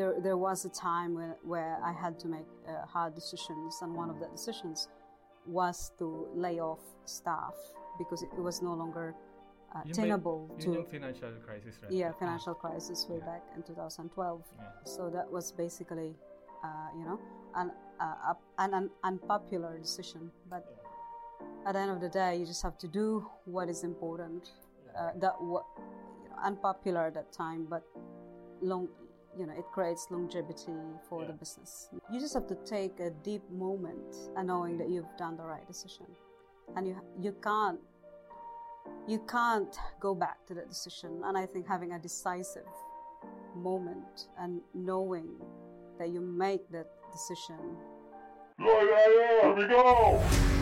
there 0.00 0.14
there 0.26 0.40
was 0.48 0.58
a 0.70 0.72
time 0.90 1.10
where, 1.18 1.36
where 1.52 1.74
I 1.90 1.92
had 2.04 2.14
to 2.22 2.28
make 2.36 2.48
uh, 2.66 2.86
hard 2.94 3.12
decisions, 3.20 3.72
and 3.82 3.90
one 4.02 4.08
of 4.14 4.18
the 4.22 4.28
decisions 4.36 4.88
was 5.58 5.78
to 5.98 6.06
lay 6.44 6.56
off 6.70 6.82
staff 7.18 7.54
because 7.98 8.20
it 8.22 8.42
was 8.48 8.56
no 8.68 8.72
longer 8.82 9.06
uh, 9.74 9.80
yun 9.86 9.94
to 10.64 10.84
financial 10.96 11.32
crisis, 11.46 11.74
right? 11.82 11.92
yeah 12.00 12.10
financial 12.22 12.54
crisis 12.54 12.98
way 13.10 13.18
Yeah. 13.18 13.30
back 13.30 13.42
in 13.56 13.62
2012. 13.62 14.42
Yeah. 14.58 14.64
So 14.94 15.02
that 15.16 15.26
was 15.36 15.52
basically, 15.64 16.10
uh, 16.66 16.88
you 16.98 17.04
know, 17.08 17.18
an, 17.60 17.68
uh, 18.04 18.34
an, 18.64 18.70
an 18.74 18.86
unpopular 19.10 19.72
decision. 19.86 20.22
But 20.52 20.62
at 21.66 21.72
the 21.74 21.80
end 21.84 21.92
of 21.96 22.00
the 22.00 22.12
day, 22.22 22.30
you 22.38 22.46
just 22.46 22.62
have 22.62 22.76
to 22.84 22.88
do 23.00 23.06
what 23.44 23.66
is 23.74 23.80
important. 23.92 24.42
Uh, 24.98 25.12
that 25.22 25.34
what 25.52 25.64
you 26.22 26.28
know, 26.28 26.36
unpopular 26.50 27.02
at 27.10 27.14
that 27.14 27.30
time, 27.44 27.60
but 27.74 27.82
long, 28.70 28.88
you 29.38 29.46
know, 29.46 29.52
it 29.52 29.64
creates 29.72 30.06
longevity 30.10 30.72
for 31.08 31.24
the 31.24 31.32
business. 31.32 31.88
You 32.12 32.20
just 32.20 32.34
have 32.34 32.46
to 32.48 32.56
take 32.64 33.00
a 33.00 33.10
deep 33.10 33.42
moment 33.50 34.16
and 34.36 34.48
knowing 34.48 34.76
that 34.78 34.88
you've 34.88 35.16
done 35.18 35.36
the 35.36 35.44
right 35.44 35.66
decision, 35.66 36.06
and 36.76 36.86
you 36.86 36.96
you 37.20 37.34
can't 37.42 37.80
you 39.06 39.20
can't 39.28 39.76
go 40.00 40.14
back 40.14 40.46
to 40.46 40.54
that 40.54 40.68
decision. 40.68 41.22
And 41.24 41.36
I 41.36 41.46
think 41.46 41.66
having 41.66 41.92
a 41.92 41.98
decisive 41.98 42.66
moment 43.56 44.28
and 44.38 44.60
knowing 44.74 45.28
that 45.98 46.08
you 46.10 46.20
make 46.20 46.70
that 46.70 46.86
decision 47.12 47.76
Yeah, 48.58 48.82
yeah, 48.82 49.06
yeah, 49.16 49.42
here 49.42 49.54
we 49.54 49.66
go! 49.66 50.59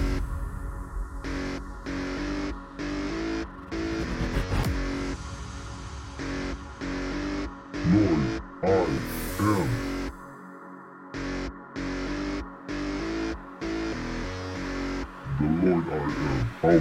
Thank 16.60 16.72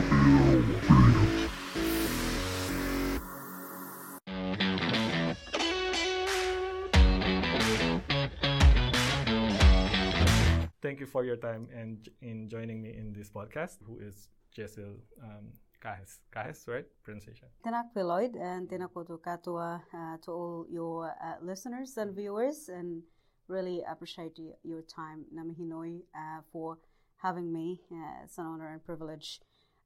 you 10.99 11.05
for 11.05 11.23
your 11.23 11.35
time 11.35 11.67
and 11.71 12.09
in 12.23 12.49
joining 12.49 12.81
me 12.81 12.97
in 12.97 13.13
this 13.13 13.29
podcast. 13.29 13.77
Who 13.85 13.99
is 13.99 14.29
Jesil 14.57 14.97
um, 15.21 15.53
Cajes? 15.79 16.21
Cajes, 16.33 16.67
right? 16.67 16.85
Pronunciation. 17.03 17.47
Tinak 17.63 17.93
Lloyd 17.95 18.35
and 18.35 18.67
Tinak 18.67 18.95
to 19.05 19.21
Katua 19.21 19.83
uh, 19.93 20.17
to 20.23 20.31
all 20.31 20.65
your 20.71 21.13
uh, 21.21 21.35
listeners 21.43 21.97
and 21.97 22.15
viewers, 22.15 22.67
and 22.69 23.03
really 23.47 23.83
appreciate 23.87 24.39
your 24.63 24.81
time, 24.81 25.25
Namihinoy, 25.31 26.01
uh, 26.15 26.41
for 26.51 26.79
having 27.17 27.53
me. 27.53 27.81
Uh, 27.91 28.23
it's 28.23 28.39
an 28.39 28.45
honor 28.47 28.73
and 28.73 28.83
privilege. 28.83 29.39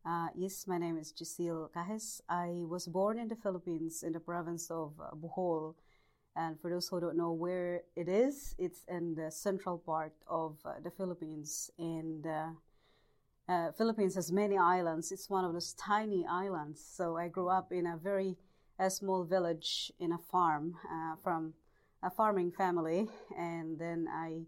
Uh, 0.04 0.28
yes, 0.36 0.66
my 0.68 0.78
name 0.80 0.98
is 0.98 1.14
Jesil 1.14 1.70
Cajes. 1.72 2.22
I 2.28 2.64
was 2.68 2.88
born 2.88 3.20
in 3.20 3.28
the 3.28 3.36
Philippines 3.36 4.02
in 4.02 4.14
the 4.14 4.20
province 4.20 4.72
of 4.72 4.94
uh, 5.00 5.14
Bohol. 5.16 5.76
And 6.36 6.60
for 6.60 6.72
those 6.72 6.88
who 6.88 7.00
don't 7.00 7.18
know 7.18 7.32
where 7.34 7.82
it 7.96 8.08
is, 8.08 8.56
it's 8.58 8.84
in 8.88 9.14
the 9.16 9.30
central 9.30 9.78
part 9.78 10.14
of 10.28 10.58
uh, 10.66 10.74
the 10.84 10.90
Philippines. 10.90 11.70
And 11.78 12.26
uh, 12.26 12.48
uh, 13.48 13.72
Philippines 13.74 14.16
has 14.16 14.32
many 14.32 14.58
islands. 14.58 15.12
It's 15.12 15.30
one 15.30 15.46
of 15.46 15.54
those 15.54 15.74
tiny 15.74 16.26
islands. 16.28 16.82
So 16.84 17.18
I 17.18 17.28
grew 17.28 17.50
up 17.50 17.72
in 17.72 17.86
a 17.86 17.98
very 17.98 18.38
a 18.80 18.90
small 18.90 19.24
village 19.24 19.92
in 20.00 20.12
a 20.12 20.18
farm 20.18 20.76
uh, 20.92 21.16
from 21.24 21.54
a 22.02 22.10
farming 22.10 22.52
family, 22.52 23.08
and 23.38 23.78
then 23.78 24.08
I 24.10 24.48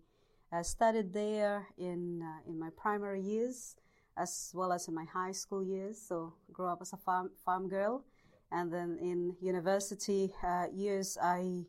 studied 0.63 1.13
there 1.13 1.67
in 1.77 2.23
in 2.47 2.57
my 2.57 2.69
primary 2.75 3.21
years 3.21 3.75
as 4.17 4.52
well 4.53 4.72
as 4.72 4.88
in 4.88 4.94
my 4.94 5.06
high 5.06 5.31
school 5.31 5.64
years. 5.64 6.00
So 6.00 6.34
grew 6.51 6.68
up 6.68 6.79
as 6.81 6.94
a 6.94 6.97
farm 6.97 7.31
farm 7.46 7.68
girl, 7.69 8.03
and 8.51 8.72
then 8.72 8.97
in 9.01 9.35
university 9.41 10.34
uh, 10.44 10.68
years 10.74 11.18
I 11.22 11.66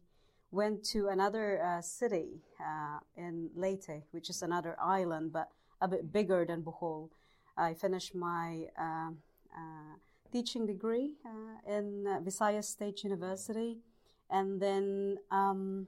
went 0.50 0.84
to 0.84 1.08
another 1.08 1.60
uh, 1.62 1.82
city 1.82 2.42
uh, 2.60 2.98
in 3.16 3.50
Leyte, 3.56 4.04
which 4.12 4.30
is 4.30 4.42
another 4.42 4.76
island, 4.80 5.32
but 5.32 5.48
a 5.80 5.88
bit 5.88 6.12
bigger 6.12 6.44
than 6.44 6.62
Bohol. 6.62 7.10
I 7.56 7.74
finished 7.74 8.14
my 8.14 8.66
uh, 8.78 9.10
uh, 9.54 9.94
teaching 10.32 10.66
degree 10.66 11.12
uh, 11.26 11.76
in 11.76 12.06
uh, 12.06 12.20
Visayas 12.20 12.64
State 12.64 13.04
University, 13.04 13.78
and 14.30 14.60
then 14.60 15.18
um, 15.30 15.86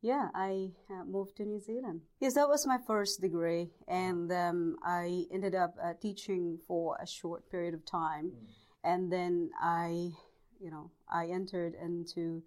yeah, 0.00 0.28
I 0.34 0.70
uh, 0.90 1.04
moved 1.04 1.36
to 1.36 1.44
New 1.44 1.60
Zealand. 1.60 2.02
Yes, 2.20 2.34
that 2.34 2.48
was 2.48 2.66
my 2.66 2.78
first 2.78 3.20
degree, 3.20 3.70
and 3.88 4.30
um, 4.30 4.76
I 4.84 5.24
ended 5.32 5.54
up 5.54 5.74
uh, 5.82 5.94
teaching 6.00 6.58
for 6.66 6.96
a 7.02 7.06
short 7.06 7.50
period 7.50 7.74
of 7.74 7.84
time, 7.84 8.32
and 8.84 9.12
then 9.12 9.50
I, 9.60 10.12
you 10.60 10.70
know, 10.70 10.90
I 11.12 11.26
entered 11.26 11.74
into 11.74 12.42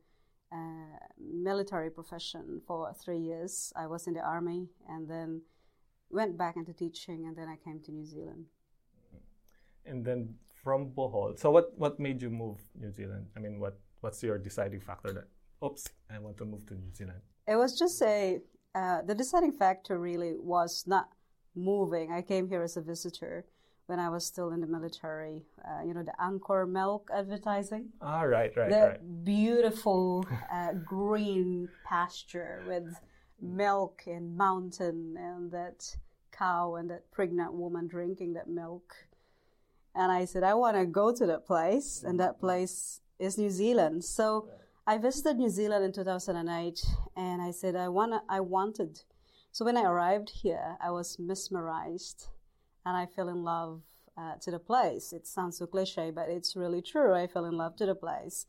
uh, 0.54 0.98
military 1.20 1.90
profession 1.90 2.62
for 2.66 2.94
three 2.94 3.20
years. 3.20 3.74
I 3.76 3.88
was 3.88 4.08
in 4.08 4.14
the 4.14 4.22
army, 4.22 4.70
and 4.88 5.10
then 5.10 5.42
went 6.10 6.38
back 6.38 6.56
into 6.56 6.74
teaching, 6.74 7.26
and 7.28 7.36
then 7.36 7.50
I 7.50 7.58
came 7.58 7.82
to 7.82 7.92
New 7.92 8.06
Zealand. 8.06 8.46
And 9.86 10.06
then 10.06 10.36
from 10.64 10.92
Bohol. 10.92 11.38
So 11.38 11.52
what 11.52 11.78
what 11.78 12.00
made 12.00 12.22
you 12.22 12.30
move 12.30 12.60
New 12.80 12.92
Zealand? 12.92 13.28
I 13.36 13.40
mean, 13.40 13.60
what 13.60 13.80
what's 14.02 14.24
your 14.24 14.38
deciding 14.38 14.80
factor 14.80 15.12
that 15.12 15.28
oops, 15.64 15.90
I 16.10 16.20
want 16.20 16.38
to 16.38 16.46
move 16.46 16.66
to 16.68 16.74
New 16.74 16.94
Zealand? 16.94 17.22
It 17.48 17.56
was 17.56 17.78
just 17.78 18.02
a 18.02 18.40
uh, 18.74 19.02
the 19.02 19.16
deciding 19.16 19.52
factor 19.52 20.00
really 20.00 20.36
was 20.38 20.86
not 20.88 21.10
moving. 21.56 22.12
I 22.12 22.22
came 22.22 22.48
here 22.48 22.64
as 22.64 22.78
a 22.78 22.82
visitor 22.82 23.46
when 23.88 24.00
I 24.00 24.10
was 24.10 24.26
still 24.26 24.52
in 24.52 24.62
the 24.62 24.68
military. 24.68 25.44
Uh, 25.66 25.84
you 25.86 25.94
know, 25.94 26.04
the 26.04 26.14
Anchor 26.22 26.66
Milk 26.66 27.10
advertising. 27.14 27.90
Ah, 28.02 28.22
right, 28.22 28.56
right, 28.56 28.70
the 28.70 28.88
right. 28.92 29.26
beautiful 29.26 30.26
uh, 30.54 30.74
green 30.86 31.68
pasture 31.86 32.64
with 32.66 32.96
milk 33.42 34.04
and 34.06 34.38
mountain 34.38 35.18
and 35.18 35.52
that 35.52 35.96
cow 36.32 36.76
and 36.76 36.90
that 36.90 37.12
pregnant 37.12 37.54
woman 37.54 37.88
drinking 37.88 38.34
that 38.34 38.48
milk. 38.48 38.96
And 39.94 40.10
I 40.12 40.24
said, 40.24 40.44
I 40.44 40.54
want 40.54 40.78
to 40.78 40.86
go 40.86 41.14
to 41.14 41.26
that 41.26 41.46
place, 41.46 42.04
and 42.08 42.18
that 42.22 42.40
place 42.40 43.02
is 43.20 43.38
New 43.38 43.50
Zealand. 43.50 44.06
So 44.06 44.48
I 44.88 44.98
visited 44.98 45.38
New 45.38 45.50
Zealand 45.50 45.86
in 45.86 45.92
2008, 45.92 46.84
and 47.16 47.40
I 47.40 47.52
said, 47.52 47.76
I 47.76 47.88
want, 47.88 48.24
I 48.28 48.40
wanted. 48.40 49.02
So 49.52 49.64
when 49.64 49.78
I 49.78 49.84
arrived 49.84 50.32
here, 50.42 50.76
I 50.84 50.90
was 50.90 51.20
mesmerized, 51.20 52.30
and 52.84 52.98
I 52.98 53.06
fell 53.06 53.30
in 53.30 53.44
love 53.44 53.84
uh, 54.18 54.36
to 54.42 54.50
the 54.50 54.58
place. 54.58 55.14
It 55.14 55.28
sounds 55.28 55.60
so 55.60 55.68
cliche, 55.68 56.10
but 56.10 56.30
it's 56.30 56.56
really 56.56 56.82
true. 56.82 57.14
I 57.14 57.28
fell 57.28 57.46
in 57.46 57.58
love 57.58 57.76
to 57.76 57.86
the 57.86 57.94
place, 57.94 58.48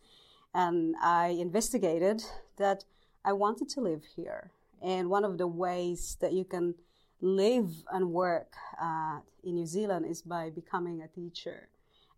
and 0.54 0.94
I 1.03 1.37
investigated 1.38 2.25
that 2.56 2.84
I 3.26 3.34
wanted 3.34 3.69
to 3.70 3.82
live 3.82 4.03
here. 4.16 4.53
And 4.81 5.10
one 5.10 5.26
of 5.26 5.37
the 5.37 5.47
ways 5.47 6.16
that 6.22 6.32
you 6.32 6.44
can 6.44 6.76
live 7.20 7.70
and 7.93 8.10
work 8.10 8.54
uh, 8.81 9.19
in 9.44 9.56
New 9.56 9.66
Zealand 9.66 10.06
is 10.06 10.22
by 10.22 10.49
becoming 10.49 11.03
a 11.03 11.09
teacher. 11.09 11.69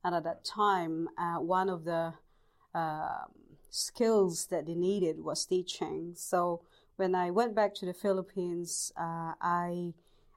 And 0.05 0.15
at 0.15 0.23
that 0.23 0.45
time, 0.45 1.09
uh, 1.19 1.41
one 1.41 1.69
of 1.69 1.85
the 1.85 2.15
um 2.75 3.45
skills 3.75 4.47
that 4.47 4.67
they 4.67 4.75
needed 4.75 5.19
was 5.19 5.45
teaching. 5.45 6.12
So 6.15 6.61
when 6.95 7.15
I 7.15 7.33
went 7.33 7.57
back 7.57 7.75
to 7.77 7.87
the 7.87 7.93
Philippines, 7.93 8.93
uh, 8.97 9.35
I 9.41 9.95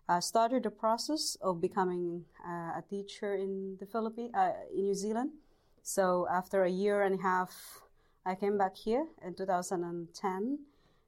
uh, 0.09 0.19
started 0.19 0.63
the 0.63 0.71
process 0.71 1.37
of 1.41 1.61
becoming 1.61 2.25
uh, 2.43 2.81
a 2.81 2.83
teacher 2.89 3.35
in 3.35 3.77
the 3.79 3.85
Philippines, 3.85 4.31
uh, 4.33 4.53
in 4.73 4.85
New 4.85 4.95
Zealand. 4.95 5.31
So 5.83 6.27
after 6.31 6.63
a 6.63 6.69
year 6.69 7.03
and 7.03 7.19
a 7.19 7.21
half, 7.21 7.53
I 8.25 8.33
came 8.33 8.57
back 8.57 8.75
here 8.75 9.05
in 9.23 9.35
2010. 9.35 10.59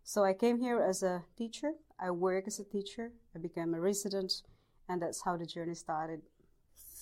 So 0.04 0.24
I 0.24 0.34
came 0.34 0.60
here 0.60 0.80
as 0.80 1.02
a 1.02 1.24
teacher. 1.36 1.74
I 2.00 2.12
work 2.12 2.46
as 2.46 2.60
a 2.60 2.64
teacher. 2.64 3.12
I 3.36 3.40
became 3.40 3.74
a 3.74 3.82
resident, 3.82 4.44
and 4.88 5.02
that's 5.02 5.22
how 5.24 5.36
the 5.36 5.46
journey 5.46 5.76
started. 5.76 6.22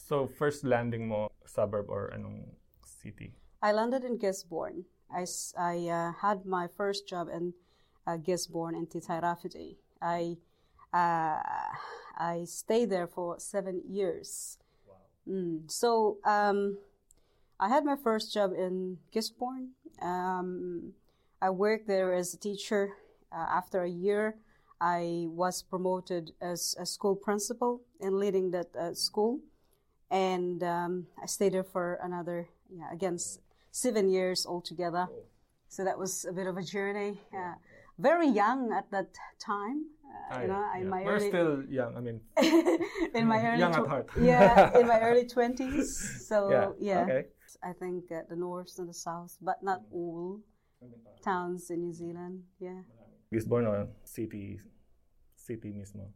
So 0.08 0.26
first 0.26 0.64
landing 0.64 1.10
mo 1.10 1.28
suburb 1.46 1.90
or 1.90 2.14
anong 2.16 2.48
city? 2.82 3.34
I 3.62 3.74
landed 3.74 4.04
in 4.04 4.18
Gisborne. 4.18 4.86
I, 5.14 5.26
I, 5.58 5.88
uh, 5.88 6.14
had 6.22 6.46
my 6.46 6.68
first 6.68 7.08
job 7.08 7.30
in 7.34 7.54
uh, 8.06 8.18
Gisborne 8.18 8.76
in 8.76 8.88
Te 8.88 9.00
Tairāwhiti. 9.00 9.76
I 10.02 10.38
uh, 10.94 11.40
I 12.18 12.46
stayed 12.46 12.90
there 12.90 13.08
for 13.08 13.40
seven 13.40 13.82
years. 13.88 14.58
Mm. 15.30 15.70
So 15.70 16.18
um, 16.26 16.78
I 17.60 17.70
had 17.70 17.86
my 17.86 17.96
first 17.96 18.34
job 18.34 18.54
in 18.54 18.98
Gisborne. 19.12 19.72
Um, 20.02 20.94
I 21.42 21.50
worked 21.50 21.88
there 21.88 22.14
as 22.14 22.34
a 22.34 22.38
teacher. 22.38 22.94
Uh, 23.32 23.46
after 23.50 23.84
a 23.84 23.90
year, 23.90 24.38
I 24.80 25.26
was 25.30 25.62
promoted 25.62 26.32
as 26.42 26.76
a 26.80 26.86
school 26.86 27.16
principal 27.16 27.82
and 28.00 28.18
leading 28.18 28.52
that 28.52 28.76
uh, 28.76 28.94
school, 28.94 29.40
and 30.10 30.64
um, 30.64 31.08
I 31.22 31.26
stayed 31.26 31.54
there 31.54 31.64
for 31.64 32.00
another, 32.02 32.48
yeah, 32.70 32.92
again, 32.92 33.18
seven 33.78 34.10
years 34.10 34.46
altogether. 34.46 35.08
So 35.70 35.84
that 35.84 35.98
was 36.00 36.26
a 36.26 36.34
bit 36.34 36.48
of 36.48 36.58
a 36.58 36.64
journey. 36.64 37.22
Uh, 37.34 37.54
very 38.00 38.28
young 38.28 38.74
at 38.74 38.90
that 38.92 39.10
time. 39.40 39.86
Uh, 40.06 40.18
Ah, 40.30 40.42
you 40.42 40.48
know, 40.48 40.60
yeah, 40.60 40.82
in 40.82 40.90
my 40.90 41.02
We're 41.04 41.16
early 41.16 41.30
still 41.30 41.54
young. 41.80 41.92
I 41.96 42.02
mean, 42.02 42.20
in 43.20 43.26
my 43.28 43.40
early 43.48 43.60
young 43.60 43.76
at 43.76 43.88
heart. 43.88 44.10
yeah, 44.20 44.78
in 44.80 44.88
my 44.88 45.00
early 45.00 45.26
twenties. 45.26 45.88
So 46.28 46.38
yeah. 46.50 46.68
yeah, 46.90 47.04
Okay. 47.04 47.24
I 47.64 47.72
think 47.82 48.12
uh, 48.12 48.28
the 48.32 48.36
north 48.36 48.74
and 48.80 48.88
the 48.90 48.94
south, 49.08 49.38
but 49.42 49.58
not 49.62 49.80
all 49.92 50.42
towns 51.24 51.70
in 51.70 51.80
New 51.86 51.94
Zealand. 51.94 52.44
Yeah. 52.60 52.82
Gisborne 53.32 53.68
or 53.68 53.88
city, 54.04 54.60
city 55.36 55.72
mismo. 55.72 56.12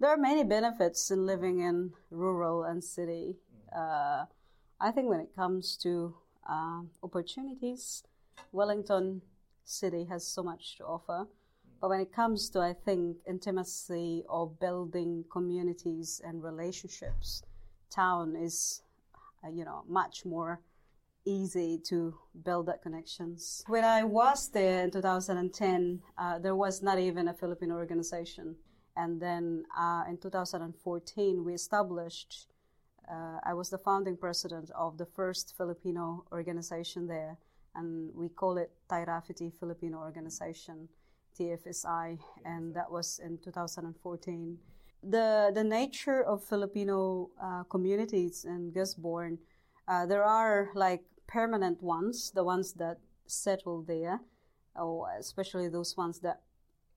There 0.00 0.10
are 0.10 0.20
many 0.20 0.44
benefits 0.44 1.10
in 1.10 1.24
living 1.26 1.60
in 1.60 1.92
rural 2.10 2.64
and 2.64 2.82
city. 2.82 3.36
Uh, 3.72 4.24
I 4.80 4.90
think 4.94 5.08
when 5.08 5.20
it 5.20 5.32
comes 5.36 5.76
to 5.84 6.14
uh, 6.48 6.82
opportunities, 7.02 8.02
Wellington 8.52 9.22
City 9.64 10.04
has 10.04 10.26
so 10.26 10.42
much 10.42 10.76
to 10.76 10.84
offer. 10.84 11.26
But 11.80 11.90
when 11.90 12.00
it 12.00 12.12
comes 12.12 12.50
to, 12.50 12.60
I 12.60 12.74
think, 12.74 13.16
intimacy 13.26 14.24
or 14.28 14.50
building 14.50 15.24
communities 15.32 16.20
and 16.24 16.42
relationships, 16.42 17.42
town 17.90 18.36
is, 18.36 18.82
uh, 19.42 19.48
you 19.48 19.64
know, 19.64 19.84
much 19.88 20.26
more 20.26 20.60
easy 21.24 21.78
to 21.86 22.14
build 22.44 22.66
that 22.66 22.82
connections. 22.82 23.64
When 23.66 23.84
I 23.84 24.04
was 24.04 24.50
there 24.50 24.84
in 24.84 24.90
2010, 24.90 26.00
uh, 26.18 26.38
there 26.38 26.56
was 26.56 26.82
not 26.82 26.98
even 26.98 27.28
a 27.28 27.34
Filipino 27.34 27.76
organization. 27.76 28.56
And 28.96 29.20
then 29.20 29.64
uh, 29.78 30.04
in 30.08 30.18
2014, 30.18 31.44
we 31.44 31.54
established, 31.54 32.48
uh, 33.10 33.40
I 33.42 33.54
was 33.54 33.70
the 33.70 33.78
founding 33.78 34.16
president 34.16 34.70
of 34.70 34.96
the 34.96 35.06
first 35.06 35.54
Filipino 35.56 36.24
organization 36.32 37.06
there. 37.06 37.36
And 37.74 38.10
we 38.14 38.28
call 38.28 38.56
it 38.58 38.70
Tairāwhiti 38.88 39.52
Filipino 39.58 39.98
Organization, 39.98 40.88
TFSI, 41.38 42.18
and 42.44 42.74
that 42.74 42.90
was 42.90 43.20
in 43.24 43.38
2014. 43.38 44.58
The, 45.02 45.50
the 45.54 45.64
nature 45.64 46.22
of 46.22 46.44
Filipino 46.44 47.30
uh, 47.42 47.62
communities 47.64 48.44
in 48.44 48.72
Gisborne, 48.72 49.38
uh, 49.88 50.06
there 50.06 50.24
are 50.24 50.70
like 50.74 51.02
permanent 51.26 51.82
ones, 51.82 52.32
the 52.32 52.44
ones 52.44 52.72
that 52.74 52.98
settle 53.26 53.82
there, 53.82 54.20
or 54.76 55.08
especially 55.18 55.68
those 55.68 55.96
ones 55.96 56.18
that 56.20 56.42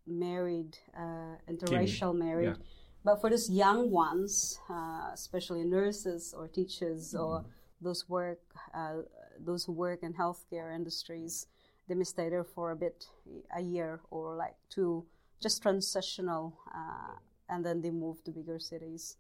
married, 0.06 0.78
uh, 0.98 1.38
interracial 1.50 2.16
married. 2.16 2.58
yeah. 2.58 2.66
But 3.04 3.20
for 3.20 3.30
those 3.30 3.50
young 3.50 3.92
ones, 3.92 4.60
uh, 4.70 5.10
especially 5.14 5.64
nurses 5.66 6.34
or 6.38 6.48
teachers 6.48 7.14
or 7.14 7.44
those 7.82 8.08
work, 8.08 8.40
uh, 8.74 9.02
those 9.40 9.66
who 9.66 9.74
work 9.74 10.04
in 10.04 10.14
healthcare 10.14 10.74
industries, 10.74 11.48
they 11.88 11.96
may 11.96 12.06
stay 12.06 12.30
there 12.30 12.46
for 12.46 12.72
a 12.72 12.76
bit, 12.76 13.08
a 13.56 13.62
year 13.62 14.00
or 14.10 14.36
like 14.36 14.56
two, 14.70 15.06
just 15.42 15.62
transitional, 15.62 16.58
uh, 16.74 17.18
and 17.50 17.66
then 17.66 17.82
they 17.82 17.92
move 17.92 18.24
to 18.24 18.32
bigger 18.32 18.58
cities. 18.58 19.18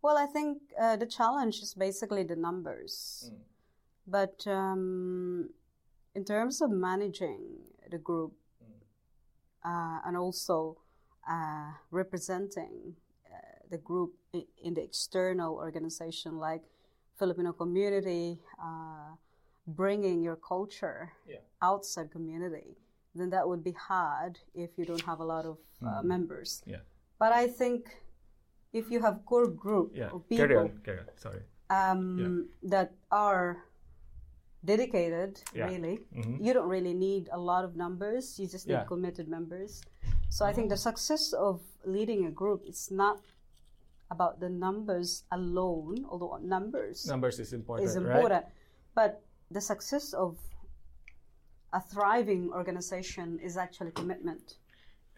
Well, 0.00 0.16
I 0.16 0.26
think 0.26 0.58
uh, 0.80 0.96
the 0.96 1.06
challenge 1.06 1.60
is 1.60 1.74
basically 1.74 2.22
the 2.24 2.34
numbers. 2.34 3.30
But 4.06 4.44
um, 4.46 5.50
in 6.14 6.24
terms 6.24 6.60
of 6.60 6.70
managing 6.70 7.40
the 7.90 7.98
group 7.98 8.32
uh, 9.64 9.98
and 10.04 10.16
also 10.16 10.78
uh, 11.28 11.70
representing 11.90 12.94
uh, 13.26 13.36
the 13.70 13.78
group 13.78 14.12
in 14.62 14.74
the 14.74 14.82
external 14.82 15.54
organization 15.54 16.38
like 16.38 16.62
Filipino 17.18 17.52
community, 17.52 18.38
uh, 18.62 19.14
bringing 19.66 20.22
your 20.22 20.36
culture 20.36 21.12
Yeah. 21.26 21.38
outside 21.60 22.10
community, 22.10 22.76
then 23.14 23.30
that 23.30 23.46
would 23.46 23.62
be 23.62 23.72
hard 23.72 24.38
if 24.54 24.70
you 24.78 24.84
don't 24.84 25.02
have 25.02 25.20
a 25.20 25.24
lot 25.24 25.44
of 25.46 25.58
uh, 25.86 26.02
members. 26.02 26.62
Yeah. 26.66 26.80
But 27.18 27.32
I 27.32 27.46
think 27.46 27.80
if 28.72 28.90
you 28.90 29.00
have 29.00 29.24
core 29.26 29.46
group 29.48 29.92
Yeah. 29.94 30.10
of 30.14 30.26
people 30.28 30.46
Carry 30.46 30.56
on. 30.56 30.78
Carry 30.84 31.00
on. 31.00 31.06
Sorry. 31.16 31.42
um, 31.70 32.48
that 32.62 32.92
are 33.10 33.64
dedicated, 34.64 35.42
Yeah. 35.54 35.66
really. 35.68 35.98
Mhm. 36.14 36.44
You 36.44 36.52
don't 36.54 36.68
really 36.68 36.94
need 36.94 37.28
a 37.32 37.38
lot 37.38 37.64
of 37.64 37.76
numbers. 37.76 38.38
You 38.38 38.46
just 38.46 38.66
need 38.66 38.74
Yeah. 38.74 38.84
committed 38.84 39.26
members. 39.28 39.82
So 40.32 40.46
I 40.46 40.52
think 40.54 40.70
the 40.70 40.78
success 40.78 41.34
of 41.34 41.60
leading 41.84 42.24
a 42.24 42.30
group 42.30 42.62
is 42.66 42.90
not 42.90 43.20
about 44.10 44.40
the 44.40 44.48
numbers 44.48 45.24
alone, 45.30 46.06
although 46.08 46.38
numbers 46.40 47.04
Numbers 47.06 47.38
is 47.38 47.52
important. 47.52 47.86
is 47.90 47.98
right? 47.98 48.46
But 48.94 49.20
the 49.50 49.60
success 49.60 50.14
of 50.14 50.38
a 51.74 51.80
thriving 51.80 52.50
organization 52.50 53.38
is 53.40 53.58
actually 53.58 53.92
commitment 53.92 54.56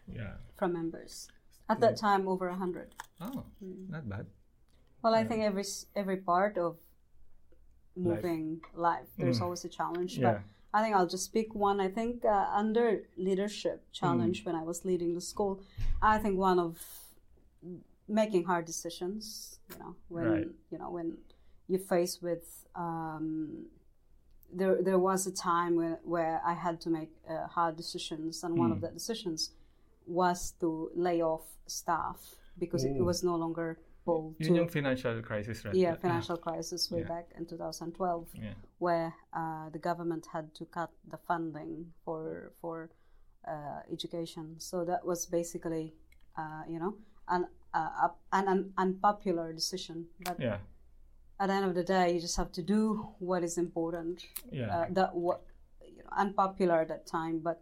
Yeah. 0.07 0.35
from 0.57 0.73
members. 0.73 1.29
At 1.69 1.79
that 1.79 1.95
time, 1.95 2.27
over 2.27 2.49
a 2.49 2.55
hundred. 2.63 2.93
Oh, 3.21 3.45
Mm. 3.63 3.89
not 3.89 4.09
bad. 4.09 4.25
Well, 5.01 5.15
I 5.15 5.23
think 5.23 5.43
every 5.43 5.65
every 5.95 6.17
part 6.17 6.57
of 6.57 6.75
moving 7.95 8.61
life, 8.73 9.07
there's 9.17 9.39
Mm. 9.39 9.43
always 9.43 9.63
a 9.63 9.69
challenge. 9.69 10.17
Yeah. 10.19 10.25
But 10.27 10.41
I 10.75 10.81
think 10.83 10.93
I'll 10.97 11.11
just 11.17 11.27
pick 11.37 11.49
one. 11.67 11.77
I 11.87 11.89
think 11.99 12.13
uh, 12.25 12.47
under 12.61 12.87
leadership 13.27 13.77
challenge 13.99 14.37
Mm. 14.41 14.45
when 14.47 14.55
I 14.61 14.63
was 14.71 14.77
leading 14.89 15.11
the 15.19 15.25
school, 15.33 15.53
I 16.13 16.15
think 16.23 16.35
one 16.49 16.59
of 16.67 16.73
making 18.21 18.43
hard 18.51 18.65
decisions. 18.73 19.25
You 19.71 19.77
know, 19.81 19.91
when 20.15 20.25
Right. 20.31 20.47
you 20.71 20.77
know 20.81 20.89
when 20.97 21.07
you 21.71 21.77
face 21.93 22.13
with 22.27 22.45
um, 22.85 23.65
there 24.59 24.75
there 24.87 24.99
was 25.09 25.21
a 25.27 25.31
time 25.51 25.73
where, 25.81 25.97
where 26.13 26.35
I 26.51 26.53
had 26.65 26.75
to 26.85 26.89
make 26.89 27.11
uh, 27.29 27.47
hard 27.57 27.73
decisions, 27.83 28.43
and 28.43 28.51
one 28.63 28.71
of 28.71 28.77
Mm. 28.79 28.85
the 28.85 28.91
decisions 28.99 29.39
was 30.21 30.39
to 30.61 30.69
lay 31.07 31.19
off 31.31 31.45
staff 31.79 32.19
because 32.63 32.83
it, 32.87 32.93
it 33.01 33.05
was 33.11 33.19
no 33.23 33.35
longer 33.43 33.69
to 34.05 34.35
yung 34.53 34.67
financial 34.69 35.21
crisis, 35.21 35.65
right? 35.65 35.73
yeah, 35.75 35.95
financial 35.95 36.37
crisis 36.37 36.91
way 36.91 37.01
Yeah. 37.01 37.07
back 37.07 37.27
in 37.37 37.45
2012, 37.45 38.29
Yeah. 38.33 38.53
where 38.77 39.13
uh, 39.33 39.69
the 39.69 39.79
government 39.79 40.27
had 40.31 40.53
to 40.55 40.65
cut 40.65 40.91
the 41.09 41.17
funding 41.17 41.93
for 42.03 42.51
for 42.61 42.89
uh, 43.47 43.81
education. 43.91 44.59
So 44.59 44.85
that 44.85 45.05
was 45.05 45.25
basically, 45.25 45.93
uh, 46.37 46.63
you 46.67 46.79
know, 46.79 46.93
an, 47.27 47.45
uh, 47.73 48.09
an 48.31 48.47
an 48.47 48.73
unpopular 48.77 49.53
decision. 49.53 50.07
But 50.19 50.39
Yeah. 50.39 50.59
at 51.39 51.47
the 51.47 51.53
end 51.53 51.65
of 51.65 51.73
the 51.75 51.83
day, 51.83 52.13
you 52.13 52.19
just 52.21 52.37
have 52.37 52.51
to 52.53 52.61
do 52.63 53.13
what 53.19 53.43
is 53.43 53.57
important. 53.57 54.25
Yeah. 54.51 54.69
Uh, 54.75 54.85
that 54.97 55.15
what 55.15 55.41
you 55.81 56.01
know, 56.03 56.09
unpopular 56.17 56.81
at 56.81 56.87
that 56.89 57.05
time, 57.05 57.39
but 57.39 57.61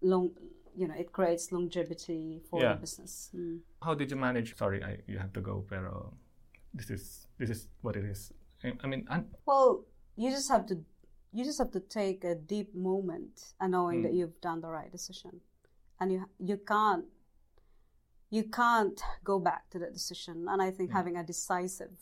long, 0.00 0.30
you 0.74 0.88
know, 0.88 0.94
it 0.94 1.12
creates 1.12 1.52
longevity 1.52 2.40
for 2.50 2.60
Yeah. 2.60 2.74
the 2.74 2.80
business. 2.80 3.30
Mm. 3.34 3.60
How 3.82 3.94
did 3.94 4.10
you 4.10 4.16
manage? 4.16 4.56
Sorry, 4.56 4.82
I, 4.82 4.98
you 5.06 5.18
have 5.18 5.32
to 5.34 5.40
go, 5.40 5.64
pero 5.68 6.14
this 6.74 6.90
is 6.90 7.26
this 7.38 7.50
is 7.50 7.68
what 7.82 7.96
it 7.96 8.04
is. 8.04 8.32
I, 8.64 8.72
I 8.82 8.86
mean, 8.86 9.06
un- 9.10 9.28
Well, 9.46 9.84
you 10.16 10.30
just 10.30 10.48
have 10.50 10.66
to 10.66 10.80
you 11.32 11.44
just 11.44 11.58
have 11.58 11.70
to 11.72 11.80
take 11.80 12.24
a 12.24 12.34
deep 12.34 12.74
moment 12.74 13.54
and 13.60 13.72
knowing 13.72 14.02
that 14.02 14.12
Mm. 14.12 14.16
you've 14.18 14.40
done 14.40 14.60
the 14.60 14.68
right 14.68 14.90
decision, 14.92 15.40
and 16.00 16.12
you 16.12 16.24
you 16.38 16.56
can't 16.56 17.04
you 18.30 18.44
can't 18.48 19.00
go 19.24 19.38
back 19.38 19.68
to 19.70 19.78
that 19.78 19.92
decision. 19.92 20.48
And 20.48 20.62
I 20.62 20.70
think 20.70 20.88
Yeah. 20.90 20.96
having 20.96 21.16
a 21.16 21.24
decisive 21.24 21.92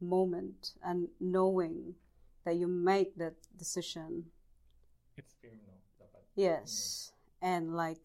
moment 0.00 0.74
and 0.82 1.08
knowing 1.20 1.94
that 2.44 2.56
you 2.56 2.66
make 2.66 3.14
that 3.16 3.36
decision, 3.56 4.30
it's? 5.16 5.34
Dapat. 5.98 6.22
yes, 6.34 7.12
and 7.44 7.76
like 7.76 8.00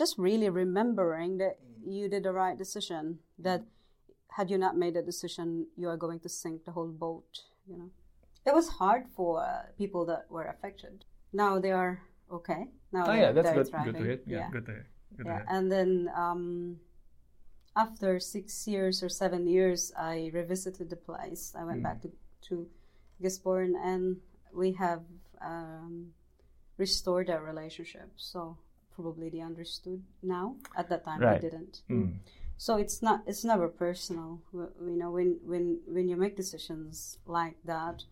just 0.00 0.14
really 0.18 0.48
remembering 0.48 1.38
that 1.38 1.54
you 1.96 2.08
did 2.08 2.22
the 2.24 2.32
right 2.32 2.56
decision. 2.64 3.18
That 3.38 3.62
had 4.36 4.50
you 4.50 4.58
not 4.58 4.76
made 4.76 4.94
that 4.94 5.06
decision, 5.06 5.66
you 5.76 5.88
are 5.92 5.96
going 6.06 6.20
to 6.20 6.28
sink 6.28 6.64
the 6.64 6.72
whole 6.72 6.92
boat. 7.04 7.32
You 7.68 7.76
know, 7.78 7.90
it 8.48 8.54
was 8.54 8.68
hard 8.80 9.02
for 9.16 9.30
uh, 9.44 9.62
people 9.76 10.02
that 10.06 10.22
were 10.30 10.44
affected. 10.54 11.04
Now 11.32 11.58
they 11.60 11.72
are 11.82 12.00
okay. 12.38 12.62
Now 12.92 13.04
Oh 13.04 13.06
they're, 13.12 13.22
yeah, 13.22 13.32
that's 13.32 13.46
they're 13.50 13.62
good. 13.62 13.70
thriving. 13.70 13.92
Good 13.92 13.98
to 13.98 14.04
hear. 14.08 14.20
Yeah, 14.26 14.38
yeah. 14.38 14.50
good 14.54 14.66
to 14.66 14.72
hear. 14.72 14.86
Good 15.16 15.26
Yeah, 15.26 15.32
to 15.38 15.38
hear. 15.44 15.46
and 15.56 15.64
then 15.74 15.90
um, 16.24 16.42
after 17.76 18.18
six 18.20 18.66
years 18.66 19.02
or 19.02 19.08
seven 19.08 19.46
years, 19.46 19.92
I 19.96 20.30
revisited 20.32 20.88
the 20.90 20.96
place. 21.10 21.42
I 21.60 21.64
went 21.64 21.80
Mm. 21.80 21.86
back 21.88 21.98
to, 22.02 22.10
to 22.48 22.54
Gisborne, 23.22 23.74
and 23.90 24.04
we 24.62 24.72
have 24.84 25.02
um, 25.40 26.12
restored 26.78 27.30
our 27.30 27.42
relationship. 27.52 28.08
So 28.16 28.56
probably 29.00 29.28
they 29.30 29.40
understood 29.40 30.02
now. 30.22 30.56
At 30.76 30.88
that 30.90 31.04
time, 31.04 31.20
Right. 31.20 31.40
they 31.40 31.48
didn't. 31.48 31.82
Mm. 31.88 32.18
So 32.56 32.76
it's 32.76 33.00
not. 33.02 33.22
It's 33.26 33.44
never 33.44 33.68
personal. 33.68 34.30
You 34.52 34.96
know, 35.00 35.10
when 35.18 35.30
when 35.52 35.64
when 35.94 36.08
you 36.10 36.16
make 36.16 36.36
decisions 36.36 37.18
like 37.26 37.56
that, 37.64 38.04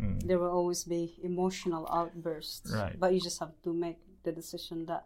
Mm. 0.00 0.20
there 0.28 0.38
will 0.42 0.50
always 0.60 0.82
be 0.84 1.02
emotional 1.22 1.84
outbursts. 1.98 2.70
Right. 2.72 2.98
But 2.98 3.14
you 3.14 3.20
just 3.20 3.38
have 3.40 3.54
to 3.62 3.72
make 3.72 3.98
the 4.26 4.32
decision 4.32 4.86
that 4.86 5.04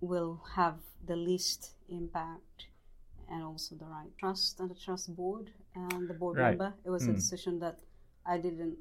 will 0.00 0.40
have 0.56 0.76
the 1.06 1.16
least 1.16 1.60
impact 1.88 2.66
and 3.28 3.42
also 3.42 3.74
the 3.76 3.84
right 3.84 4.12
trust 4.18 4.58
and 4.60 4.68
the 4.70 4.74
trust 4.74 5.14
board 5.14 5.46
and 5.74 6.08
the 6.08 6.14
board 6.14 6.36
Right. 6.36 6.56
member. 6.58 6.74
It 6.84 6.90
was 6.90 7.04
a 7.06 7.12
Mm. 7.12 7.16
decision 7.22 7.58
that 7.60 7.76
I 8.24 8.38
didn't 8.38 8.78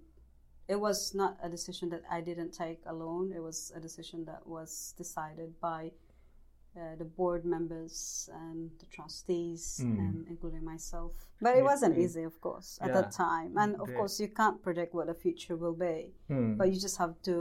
it 0.74 0.80
was 0.80 1.14
not 1.22 1.34
a 1.44 1.50
decision 1.50 1.90
that 1.90 2.04
I 2.18 2.22
didn't 2.22 2.52
take 2.54 2.82
alone. 2.86 3.26
It 3.38 3.42
was 3.50 3.72
a 3.76 3.80
decision 3.80 4.20
that 4.26 4.42
was 4.56 4.94
decided 4.98 5.60
by 5.60 5.92
uh, 6.78 6.96
the 7.00 7.06
board 7.20 7.44
members 7.46 8.30
and 8.44 8.70
the 8.82 8.86
trustees, 8.96 9.64
Mm. 9.84 9.98
and 10.06 10.28
including 10.34 10.64
myself. 10.74 11.14
But 11.42 11.56
it 11.56 11.62
Yeah, 11.64 11.72
wasn't 11.72 11.96
mm. 11.96 12.04
easy, 12.04 12.24
of 12.32 12.36
course, 12.48 12.70
at 12.86 12.94
that 12.94 13.12
time. 13.12 13.52
And 13.58 13.72
of 13.82 13.88
The- 13.88 13.96
course, 13.98 14.16
you 14.24 14.30
can't 14.42 14.62
predict 14.68 14.94
what 14.94 15.08
the 15.08 15.16
future 15.26 15.56
will 15.64 15.74
be, 15.92 15.98
Hmm. 16.30 16.56
but 16.60 16.66
you 16.72 16.78
just 16.88 16.98
have 17.04 17.16
to 17.30 17.34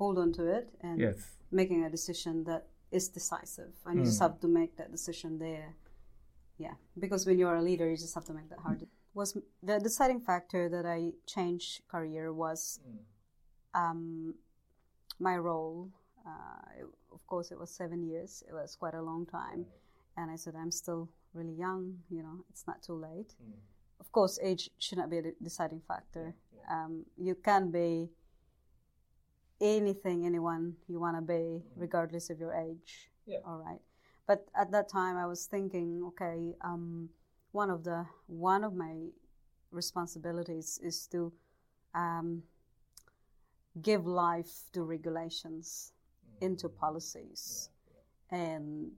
hold 0.00 0.16
on 0.24 0.32
to 0.38 0.44
it 0.58 0.66
and 0.86 1.00
yes. 1.00 1.18
making 1.50 1.80
a 1.84 1.90
decision 1.90 2.44
that 2.44 2.62
is 2.98 3.08
decisive, 3.08 3.74
and 3.86 3.92
you 3.98 4.04
just 4.04 4.20
Mm. 4.20 4.26
have 4.28 4.36
to 4.44 4.48
make 4.60 4.72
that 4.76 4.90
decision 4.96 5.38
there. 5.38 5.68
Yeah, 6.64 6.76
because 7.04 7.26
when 7.28 7.36
you're 7.40 7.56
a 7.62 7.62
leader, 7.70 7.86
you 7.92 7.96
just 8.06 8.14
have 8.14 8.26
to 8.30 8.34
make 8.38 8.48
that 8.52 8.60
hard. 8.60 8.86
Was 9.16 9.30
the 9.62 9.76
deciding 9.88 10.20
factor 10.20 10.62
that 10.74 10.84
I 10.84 10.98
changed 11.34 11.70
career 11.88 12.26
was 12.44 12.80
um, 13.74 14.34
my 15.18 15.36
role. 15.48 15.88
Uh, 16.30 16.80
it- 16.80 16.94
of 17.16 17.22
course, 17.26 17.48
it 17.54 17.58
was 17.58 17.70
seven 17.82 18.00
years. 18.12 18.42
It 18.48 18.52
was 18.52 18.76
quite 18.76 18.92
a 18.94 19.00
long 19.10 19.24
time, 19.26 19.60
and 20.18 20.30
I 20.30 20.36
said 20.36 20.54
I'm 20.54 20.70
still 20.82 21.08
really 21.32 21.54
young. 21.66 21.82
You 22.10 22.22
know, 22.22 22.36
it's 22.50 22.64
not 22.66 22.78
too 22.82 22.92
late. 23.08 23.32
Of 24.02 24.08
course, 24.12 24.38
age 24.42 24.64
should 24.78 24.98
not 24.98 25.08
be 25.08 25.18
a 25.18 25.22
deciding 25.42 25.80
factor. 25.88 26.26
Um, 26.76 26.92
you 27.16 27.34
can 27.48 27.70
be 27.70 28.10
anything, 29.60 30.26
anyone 30.26 30.76
you 30.88 31.00
want 31.00 31.16
to 31.16 31.22
be, 31.22 31.62
regardless 31.76 32.28
of 32.30 32.38
your 32.38 32.52
age. 32.54 33.10
Yeah. 33.24 33.38
All 33.46 33.58
right. 33.58 33.80
But 34.26 34.46
at 34.54 34.70
that 34.72 34.88
time, 34.88 35.16
I 35.16 35.26
was 35.26 35.46
thinking, 35.46 36.02
okay, 36.08 36.54
um, 36.60 37.08
one 37.56 37.70
of 37.70 37.84
the 37.84 38.06
one 38.26 38.62
of 38.62 38.74
my 38.74 38.94
responsibilities 39.70 40.78
is 40.82 41.06
to 41.06 41.32
um, 41.94 42.42
give 43.80 44.06
life 44.06 44.52
to 44.74 44.82
regulations 44.82 45.92
into 46.42 46.68
policies, 46.68 47.70
and 48.30 48.92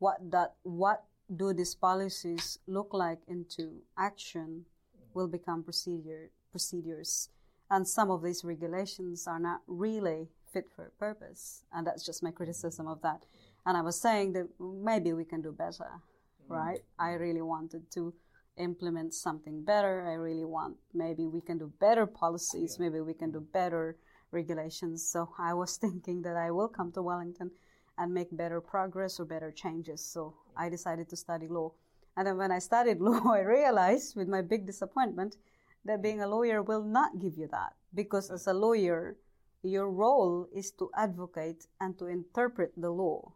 what 0.00 0.18
that 0.32 0.54
what 0.64 1.04
do 1.36 1.52
these 1.54 1.74
policies 1.74 2.58
look 2.66 2.92
like 2.92 3.20
into 3.28 3.64
action 3.96 4.66
will 5.14 5.28
become 5.28 5.62
procedure 5.62 6.30
procedures. 6.50 7.28
And 7.70 7.86
some 7.88 8.10
of 8.10 8.22
these 8.22 8.44
regulations 8.44 9.26
are 9.26 9.38
not 9.38 9.60
really 9.66 10.28
fit 10.52 10.66
for 10.74 10.92
purpose. 10.98 11.64
And 11.72 11.86
that's 11.86 12.04
just 12.04 12.22
my 12.22 12.30
criticism 12.30 12.86
of 12.86 13.00
that. 13.00 13.24
And 13.64 13.76
i 13.78 13.80
was 13.80 13.98
saying 13.98 14.32
that 14.34 14.46
maybe 14.90 15.10
we 15.14 15.24
can 15.24 15.40
do 15.40 15.52
better 15.52 16.02
Mm. 16.48 16.56
right? 16.56 16.80
I 16.98 17.12
really 17.12 17.42
wanted 17.42 17.90
to 17.92 18.14
implement 18.56 19.14
something 19.14 19.64
better. 19.64 20.06
I 20.06 20.14
really 20.14 20.44
want 20.44 20.76
maybe 20.92 21.26
we 21.26 21.40
can 21.40 21.58
do 21.58 21.72
better 21.80 22.06
policies 22.06 22.78
maybe 22.78 23.00
we 23.00 23.14
can 23.14 23.30
do 23.30 23.40
mm. 23.40 23.52
better 23.52 23.96
regulations. 24.30 25.06
So 25.06 25.30
i 25.38 25.54
was 25.54 25.76
thinking 25.76 26.22
that 26.22 26.36
i 26.36 26.50
will 26.50 26.68
come 26.68 26.92
to 26.92 27.02
wellington 27.02 27.50
and 27.98 28.12
make 28.12 28.34
better 28.36 28.60
progress 28.60 29.20
or 29.20 29.24
better 29.24 29.50
changes. 29.50 30.04
So 30.04 30.34
i 30.56 30.68
decided 30.68 31.08
to 31.10 31.16
study 31.16 31.48
law. 31.48 31.72
And 32.16 32.26
then 32.26 32.36
when 32.36 32.52
i 32.52 32.58
studied 32.58 33.00
law 33.08 33.32
i 33.32 33.40
realized 33.40 34.16
with 34.16 34.28
my 34.28 34.42
big 34.42 34.66
disappointment 34.66 35.36
that 35.84 36.02
being 36.02 36.20
a 36.22 36.28
lawyer 36.28 36.62
will 36.62 36.84
not 36.84 37.18
give 37.18 37.36
you 37.36 37.48
that 37.48 37.74
because 37.94 38.30
as 38.30 38.46
a 38.46 38.52
lawyer 38.52 39.16
your 39.62 39.90
role 39.90 40.48
is 40.54 40.72
to 40.72 40.90
advocate 40.96 41.66
and 41.80 41.98
to 41.98 42.06
interpret 42.06 42.72
the 42.76 42.90
law 42.90 43.32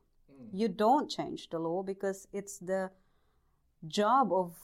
you 0.52 0.68
don't 0.68 1.10
change 1.10 1.50
the 1.50 1.58
law 1.58 1.82
because 1.82 2.28
it's 2.32 2.58
the 2.58 2.90
job 3.86 4.32
of 4.32 4.54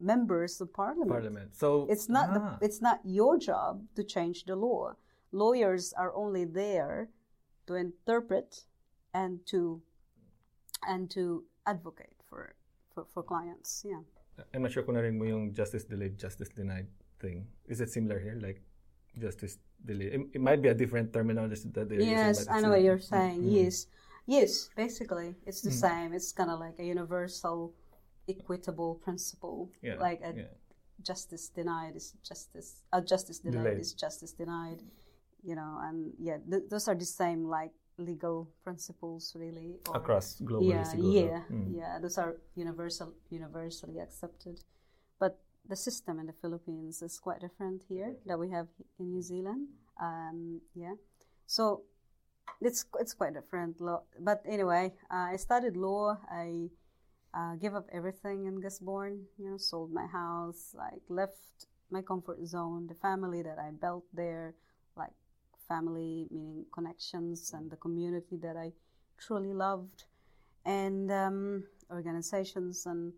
members 0.00 0.60
of 0.60 0.72
parliament, 0.72 1.10
Parliament. 1.10 1.56
So 1.56 1.86
it's 1.88 2.08
not 2.08 2.28
ah, 2.30 2.34
the, 2.34 2.66
it's 2.66 2.82
not 2.82 3.00
your 3.04 3.38
job 3.38 3.82
to 3.96 4.04
change 4.04 4.44
the 4.44 4.56
law 4.56 4.94
lawyers 5.32 5.92
are 5.96 6.14
only 6.14 6.44
there 6.44 7.08
to 7.66 7.74
interpret 7.74 8.64
and 9.14 9.44
to 9.46 9.82
and 10.86 11.10
to 11.10 11.44
advocate 11.66 12.20
for 12.28 12.54
for, 12.94 13.04
for 13.12 13.22
clients 13.22 13.84
yeah 13.84 14.00
I'm 14.52 14.62
not 14.62 14.72
sure 14.72 14.82
kung 14.84 15.00
mo 15.16 15.24
yung 15.24 15.54
justice 15.56 15.84
delayed, 15.88 16.18
justice 16.20 16.52
denied 16.52 16.88
thing. 17.18 17.48
Is 17.64 17.80
it 17.80 17.88
similar 17.88 18.20
here? 18.20 18.36
Like 18.36 18.60
justice 19.16 19.56
delayed? 19.80 20.12
It, 20.12 20.20
it 20.36 20.40
might 20.44 20.60
be 20.60 20.68
a 20.68 20.74
different 20.76 21.08
terminology 21.08 21.72
that 21.72 21.88
they're 21.88 22.04
using. 22.04 22.12
yes 22.12 22.44
but 22.44 22.52
i 22.52 22.60
know 22.60 22.68
what 22.76 22.82
you're 22.84 23.00
saying 23.00 23.40
Mm. 23.40 23.64
yes 23.64 23.88
yes 24.26 24.68
basically 24.76 25.34
it's 25.46 25.60
the 25.62 25.70
Mm. 25.70 25.80
same 25.86 26.12
it's 26.12 26.32
kind 26.32 26.50
of 26.50 26.58
like 26.60 26.78
a 26.78 26.84
universal 26.84 27.72
equitable 28.28 28.94
principle 28.96 29.70
Yeah, 29.82 29.96
like 30.00 30.20
a 30.22 30.32
yeah. 30.34 30.52
justice 31.02 31.48
denied 31.48 31.94
is 31.96 32.12
justice 32.22 32.82
uh, 32.92 33.00
justice 33.00 33.38
delayed 33.38 33.62
Delayed. 33.64 33.80
is 33.80 33.94
justice 33.94 34.32
denied 34.32 34.82
you 35.44 35.54
know 35.54 35.78
and 35.82 36.12
yeah 36.18 36.38
th- 36.50 36.64
those 36.68 36.88
are 36.88 36.94
the 36.98 37.04
same 37.06 37.46
like 37.46 37.70
legal 37.98 38.48
principles 38.64 39.32
really 39.38 39.78
or- 39.88 39.96
across 39.96 40.40
globally. 40.42 40.70
yeah 40.74 40.82
siguro. 40.84 41.14
yeah 41.14 41.40
Mm. 41.50 41.68
yeah 41.80 41.98
those 42.02 42.18
are 42.18 42.34
universal 42.54 43.14
universally 43.30 43.98
accepted 44.00 44.58
but 45.20 45.38
the 45.68 45.76
system 45.76 46.18
in 46.18 46.26
the 46.26 46.32
philippines 46.42 47.00
is 47.02 47.18
quite 47.18 47.40
different 47.40 47.84
here 47.88 48.16
that 48.26 48.38
we 48.38 48.50
have 48.50 48.66
in 48.98 49.12
new 49.14 49.22
zealand 49.22 49.68
um 50.02 50.60
yeah 50.74 50.94
so 51.46 51.82
it's 52.60 52.84
it's 53.00 53.14
quite 53.14 53.34
different. 53.34 53.80
Law 53.80 54.02
but 54.20 54.42
anyway 54.46 54.92
uh, 55.10 55.32
i 55.32 55.36
studied 55.36 55.76
law. 55.76 56.18
I 56.30 56.70
uh, 57.34 57.54
gave 57.56 57.74
up 57.74 57.86
everything 57.92 58.46
in 58.46 58.60
Gisborne, 58.60 59.26
you 59.38 59.50
know, 59.50 59.58
sold 59.58 59.92
my 59.92 60.06
house, 60.06 60.74
like 60.74 61.02
left 61.08 61.66
my 61.90 62.00
comfort 62.00 62.38
zone, 62.46 62.86
the 62.86 62.94
family 62.94 63.42
that 63.42 63.58
I 63.58 63.70
built 63.70 64.04
there, 64.14 64.54
like 64.96 65.12
family 65.68 66.26
meaning 66.30 66.64
connections 66.72 67.52
and 67.52 67.70
the 67.70 67.76
community 67.76 68.36
that 68.42 68.56
I 68.56 68.72
truly 69.18 69.52
loved, 69.52 70.04
and 70.64 71.10
um, 71.12 71.64
organizations, 71.90 72.86
and 72.86 73.12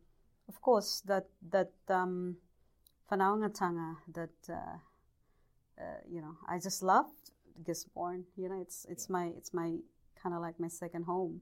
of 0.49 0.61
course 0.61 1.03
that 1.07 1.27
that 1.51 1.73
um, 1.89 2.37
that 4.13 4.39
uh, 4.51 4.79
uh, 5.81 6.01
you 6.11 6.21
know 6.21 6.37
I 6.49 6.59
just 6.59 6.83
loved 7.59 7.67
Gisborne. 7.67 8.25
You 8.37 8.49
know, 8.49 8.61
it's 8.61 8.87
it's 8.89 9.09
my 9.09 9.33
it's 9.37 9.53
my 9.53 9.77
kind 10.23 10.35
of 10.35 10.41
like 10.41 10.59
my 10.59 10.69
second 10.69 11.05
home 11.05 11.41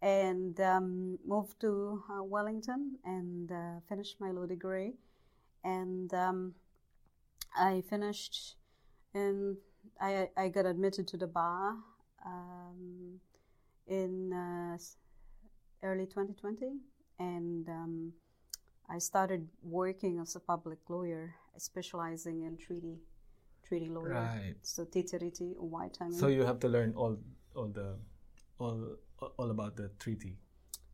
and 0.00 0.60
um, 0.60 1.18
moved 1.24 1.60
to 1.60 2.02
uh, 2.10 2.22
Wellington 2.22 2.98
and 3.04 3.50
uh, 3.52 3.80
finished 3.88 4.16
my 4.20 4.30
law 4.30 4.46
degree. 4.46 4.94
And 5.64 6.12
um, 6.12 6.54
I 7.56 7.82
finished, 7.88 8.56
and 9.14 9.56
I 10.00 10.28
I 10.36 10.48
got 10.48 10.66
admitted 10.66 11.06
to 11.08 11.16
the 11.16 11.26
bar 11.26 11.76
um, 12.26 13.20
in 13.86 14.32
uh, 14.32 14.78
early 15.82 16.06
2020, 16.06 16.78
and 17.18 17.68
um, 17.68 18.12
I 18.88 18.98
started 18.98 19.48
working 19.62 20.18
as 20.18 20.34
a 20.36 20.40
public 20.40 20.78
lawyer, 20.88 21.34
specializing 21.58 22.42
in 22.42 22.56
treaty 22.56 22.98
Right. 23.80 24.54
So 24.62 24.84
Te 24.84 25.02
Tiriti 25.02 25.54
Waitangi. 25.56 26.14
So 26.14 26.26
you 26.28 26.44
have 26.44 26.58
to 26.60 26.68
learn 26.68 26.92
all 26.94 27.16
all 27.56 27.68
the 27.68 27.96
all 28.58 28.96
all 29.38 29.50
about 29.50 29.76
the 29.76 29.88
treaty. 29.98 30.36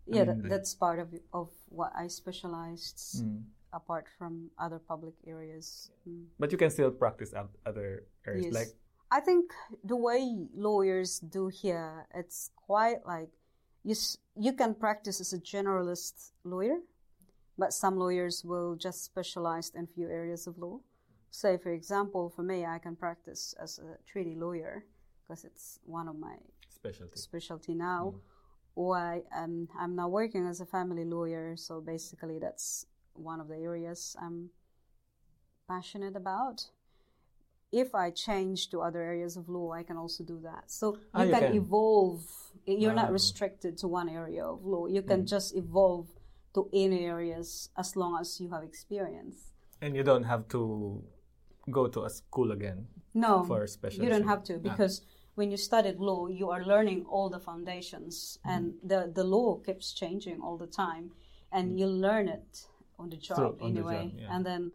yeah, 0.06 0.22
I 0.22 0.24
that, 0.24 0.34
mean, 0.36 0.42
like- 0.42 0.50
that's 0.50 0.74
part 0.74 0.98
of 1.00 1.08
of 1.32 1.48
what 1.68 1.92
I 1.94 2.08
specialized 2.08 2.98
Mm. 3.22 3.42
apart 3.72 4.06
from 4.18 4.50
other 4.58 4.78
public 4.78 5.14
areas. 5.26 5.90
Mm. 6.08 6.26
But 6.38 6.52
you 6.52 6.58
can 6.58 6.70
still 6.70 6.90
practice 6.90 7.34
out 7.34 7.50
other 7.66 8.06
areas 8.26 8.44
Yes. 8.46 8.54
like 8.54 8.70
I 9.10 9.20
think 9.20 9.52
the 9.84 9.96
way 9.96 10.20
lawyers 10.54 11.18
do 11.20 11.48
here, 11.48 12.06
it's 12.14 12.50
quite 12.68 13.00
like 13.06 13.30
you 13.82 13.92
s- 13.92 14.18
you 14.36 14.52
can 14.52 14.74
practice 14.74 15.20
as 15.24 15.32
a 15.32 15.40
generalist 15.40 16.32
lawyer, 16.44 16.78
but 17.56 17.72
some 17.72 17.96
lawyers 17.96 18.44
will 18.44 18.76
just 18.76 19.04
specialize 19.04 19.70
in 19.74 19.86
few 19.86 20.08
areas 20.08 20.46
of 20.46 20.58
law. 20.58 20.80
Say, 21.30 21.56
for 21.58 21.70
example, 21.72 22.30
for 22.34 22.42
me, 22.42 22.64
I 22.64 22.78
can 22.78 22.96
practice 22.96 23.54
as 23.60 23.78
a 23.78 23.96
treaty 24.10 24.34
lawyer 24.34 24.84
because 25.26 25.44
it's 25.44 25.78
one 25.84 26.08
of 26.08 26.18
my 26.18 26.36
specialty. 26.68 27.16
specialty 27.18 27.74
now. 27.74 28.14
Or 28.74 28.96
I, 28.96 29.22
um, 29.36 29.68
I'm 29.78 29.94
now 29.96 30.08
working 30.08 30.46
as 30.46 30.60
a 30.60 30.66
family 30.66 31.04
lawyer, 31.04 31.56
so 31.56 31.80
basically 31.80 32.38
that's 32.38 32.86
one 33.14 33.40
of 33.40 33.48
the 33.48 33.56
areas 33.56 34.16
I'm 34.20 34.50
passionate 35.68 36.16
about. 36.16 36.66
If 37.72 37.94
I 37.94 38.10
change 38.10 38.70
to 38.70 38.80
other 38.80 39.02
areas 39.02 39.36
of 39.36 39.48
law, 39.48 39.72
I 39.72 39.82
can 39.82 39.96
also 39.98 40.24
do 40.24 40.40
that. 40.44 40.70
So 40.70 40.94
you, 40.94 41.00
Ah, 41.14 41.22
you 41.24 41.30
can, 41.32 41.40
can. 41.42 41.54
evolve. 41.56 42.24
You're 42.66 42.94
not 42.94 43.10
Ah. 43.10 43.12
restricted 43.12 43.76
to 43.78 43.88
one 43.88 44.08
area 44.08 44.44
of 44.44 44.64
law. 44.64 44.86
You 44.86 45.02
can 45.02 45.26
just 45.26 45.54
evolve 45.54 46.06
to 46.54 46.68
any 46.72 47.04
areas 47.04 47.68
as 47.76 47.94
long 47.96 48.16
as 48.18 48.40
you 48.40 48.48
have 48.50 48.62
experience. 48.64 49.52
And 49.82 49.94
you 49.94 50.02
don't 50.02 50.24
have 50.24 50.48
to 50.48 51.04
go 51.70 51.86
to 51.88 52.04
a 52.04 52.10
school 52.10 52.52
again. 52.52 52.86
No, 53.14 53.44
For 53.44 53.66
special. 53.66 54.04
you 54.04 54.10
don't 54.10 54.26
have 54.28 54.42
to 54.44 54.54
Ah. 54.54 54.62
because 54.70 55.02
when 55.34 55.50
you 55.50 55.56
studied 55.56 55.98
law, 55.98 56.26
you 56.28 56.50
are 56.50 56.64
learning 56.64 57.04
all 57.06 57.28
the 57.30 57.40
foundations, 57.40 58.14
Mm-hmm. 58.38 58.50
and 58.54 58.64
the 58.90 59.00
the 59.18 59.24
law 59.24 59.58
keeps 59.66 59.92
changing 59.92 60.40
all 60.44 60.56
the 60.58 60.66
time, 60.84 61.10
and 61.50 61.78
you 61.80 61.86
learn 61.86 62.28
it 62.28 62.66
on 62.98 63.08
the 63.10 63.16
job 63.16 63.36
So, 63.36 63.66
anyway. 63.66 64.12
yeah. 64.16 64.34
And 64.34 64.44
then 64.44 64.72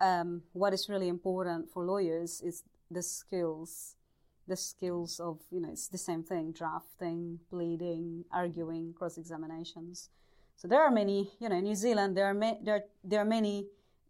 um, 0.00 0.42
what 0.52 0.72
is 0.72 0.88
really 0.88 1.08
important 1.08 1.70
for 1.72 1.84
lawyers 1.84 2.40
is 2.40 2.64
the 2.90 3.02
skills, 3.02 3.96
the 4.46 4.56
skills 4.56 5.20
of 5.20 5.38
you 5.50 5.60
know 5.60 5.70
it's 5.70 5.88
the 5.88 5.98
same 5.98 6.22
thing: 6.22 6.52
drafting, 6.52 7.40
pleading, 7.50 8.24
arguing, 8.32 8.92
cross 8.94 9.18
examinations. 9.18 10.10
So 10.56 10.68
there 10.68 10.82
are 10.82 10.90
many, 10.90 11.30
you 11.40 11.48
know, 11.48 11.56
in 11.56 11.64
New 11.64 11.74
Zealand 11.74 12.16
there 12.16 12.26
are 12.26 12.34
ma- 12.34 12.58
there 12.62 12.84
there 13.04 13.20
are 13.20 13.30
many 13.38 13.66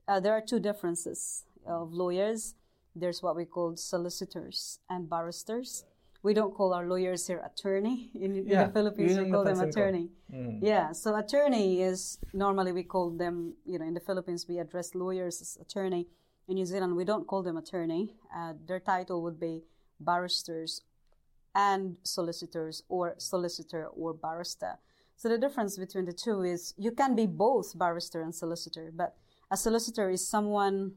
uh, 0.09 0.19
there 0.21 0.33
are 0.33 0.41
two 0.41 0.59
differences 0.61 1.45
of 1.67 1.93
lawyers. 1.93 2.55
There's 2.95 3.23
what 3.23 3.37
we 3.37 3.45
call 3.45 3.77
solicitors 3.77 4.81
and 4.89 5.09
barristers. 5.09 5.85
We 6.23 6.35
don't 6.35 6.55
call 6.55 6.75
our 6.75 6.87
lawyers 6.87 7.27
here 7.27 7.43
attorney. 7.45 8.11
In, 8.15 8.37
in 8.37 8.47
the 8.47 8.71
Philippines, 8.73 9.19
we 9.19 9.31
call 9.31 9.45
them 9.45 9.61
attorney. 9.61 10.11
Mm. 10.33 10.59
Yeah, 10.61 10.93
so 10.93 11.17
attorney 11.17 11.83
is 11.83 12.19
normally 12.35 12.73
we 12.73 12.83
call 12.83 13.11
them, 13.11 13.55
you 13.65 13.79
know, 13.79 13.87
in 13.87 13.95
the 13.95 14.01
Philippines 14.01 14.47
we 14.47 14.59
address 14.59 14.95
lawyers 14.95 15.41
as 15.41 15.57
attorney. 15.61 16.07
In 16.47 16.57
New 16.57 16.67
Zealand 16.67 16.95
we 16.95 17.05
don't 17.05 17.27
call 17.27 17.43
them 17.43 17.57
attorney. 17.57 18.15
Uh, 18.37 18.53
their 18.67 18.81
title 18.81 19.23
would 19.23 19.41
be 19.41 19.63
barristers 19.99 20.83
and 21.55 21.97
solicitors 22.03 22.83
or 22.89 23.15
solicitor 23.19 23.87
or 23.87 24.13
barrister. 24.13 24.79
So 25.17 25.29
the 25.29 25.39
difference 25.39 25.77
between 25.77 26.07
the 26.07 26.13
two 26.13 26.43
is 26.43 26.75
you 26.79 26.93
can 26.93 27.15
be 27.15 27.27
both 27.27 27.79
barrister 27.79 28.23
and 28.23 28.35
solicitor, 28.35 28.91
but 28.95 29.17
a 29.51 29.57
solicitor 29.57 30.09
is 30.09 30.27
someone, 30.27 30.93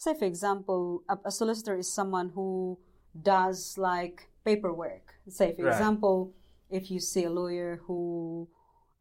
say 0.00 0.14
for 0.18 0.24
example, 0.24 1.02
a, 1.08 1.16
a 1.26 1.30
solicitor 1.30 1.76
is 1.76 1.92
someone 1.92 2.30
who 2.30 2.78
does 3.22 3.76
like 3.76 4.28
paperwork. 4.44 5.14
Say 5.28 5.54
for 5.54 5.64
Right. 5.64 5.72
example, 5.72 6.32
if 6.70 6.90
you 6.90 6.98
see 7.00 7.24
a 7.24 7.30
lawyer 7.30 7.80
who, 7.86 8.48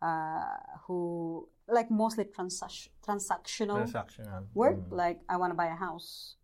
uh, 0.02 0.58
who 0.86 1.48
like 1.70 1.90
mostly 1.90 2.26
transac- 2.26 2.90
transactional 3.08 3.80
Transactional. 3.86 4.44
work 4.56 4.78
Mm. 4.90 4.92
like 5.04 5.20
i 5.30 5.36
want 5.38 5.52
to 5.54 5.58
buy 5.64 5.68
a 5.68 5.80
house 5.88 6.36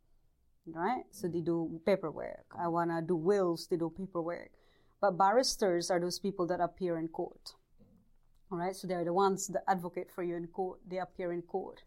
right 0.84 1.06
so 1.10 1.28
they 1.28 1.42
do 1.42 1.58
paperwork 1.90 2.46
i 2.66 2.68
want 2.68 2.90
to 2.92 3.02
do 3.02 3.16
wills 3.16 3.66
they 3.70 3.76
do 3.78 3.90
paperwork 3.90 4.52
but 5.02 5.12
barristers 5.18 5.90
are 5.90 6.00
those 6.00 6.20
people 6.20 6.46
that 6.52 6.60
appear 6.68 6.94
in 7.00 7.08
court 7.08 7.46
all 8.52 8.60
right 8.60 8.76
so 8.76 8.84
they're 8.88 9.04
the 9.12 9.18
ones 9.26 9.48
that 9.48 9.64
advocate 9.68 10.10
for 10.16 10.22
you 10.24 10.36
in 10.36 10.46
court 10.46 10.78
they 10.88 11.00
appear 11.00 11.32
in 11.38 11.42
court 11.42 11.80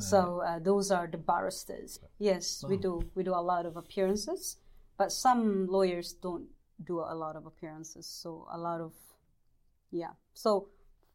so 0.00 0.42
uh, 0.46 0.58
those 0.58 0.90
are 0.90 1.06
the 1.06 1.18
barristers 1.18 2.00
yes 2.18 2.64
we 2.68 2.76
do 2.76 3.02
we 3.14 3.22
do 3.22 3.34
a 3.34 3.44
lot 3.52 3.66
of 3.66 3.76
appearances 3.76 4.56
but 4.96 5.12
some 5.12 5.66
lawyers 5.66 6.12
don't 6.12 6.46
do 6.84 7.00
a 7.00 7.14
lot 7.14 7.36
of 7.36 7.46
appearances 7.46 8.06
so 8.06 8.46
a 8.52 8.58
lot 8.58 8.80
of 8.80 8.92
yeah 9.90 10.12
so 10.34 10.68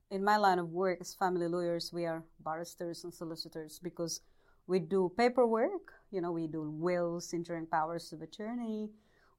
in 0.10 0.24
my 0.24 0.38
line 0.38 0.60
of 0.60 0.72
work 0.72 1.00
as 1.02 1.14
family 1.14 1.48
lawyers, 1.48 1.92
we 1.92 2.06
are 2.06 2.24
barristers 2.44 3.04
and 3.04 3.14
solicitors 3.14 3.80
because 3.82 4.22
we 4.66 4.80
do 4.80 5.12
paperwork. 5.18 5.94
You 6.12 6.22
know, 6.22 6.32
we 6.32 6.48
do 6.48 6.70
wills, 6.72 7.34
enduring 7.34 7.68
powers 7.68 8.14
of 8.14 8.22
attorney. 8.22 8.90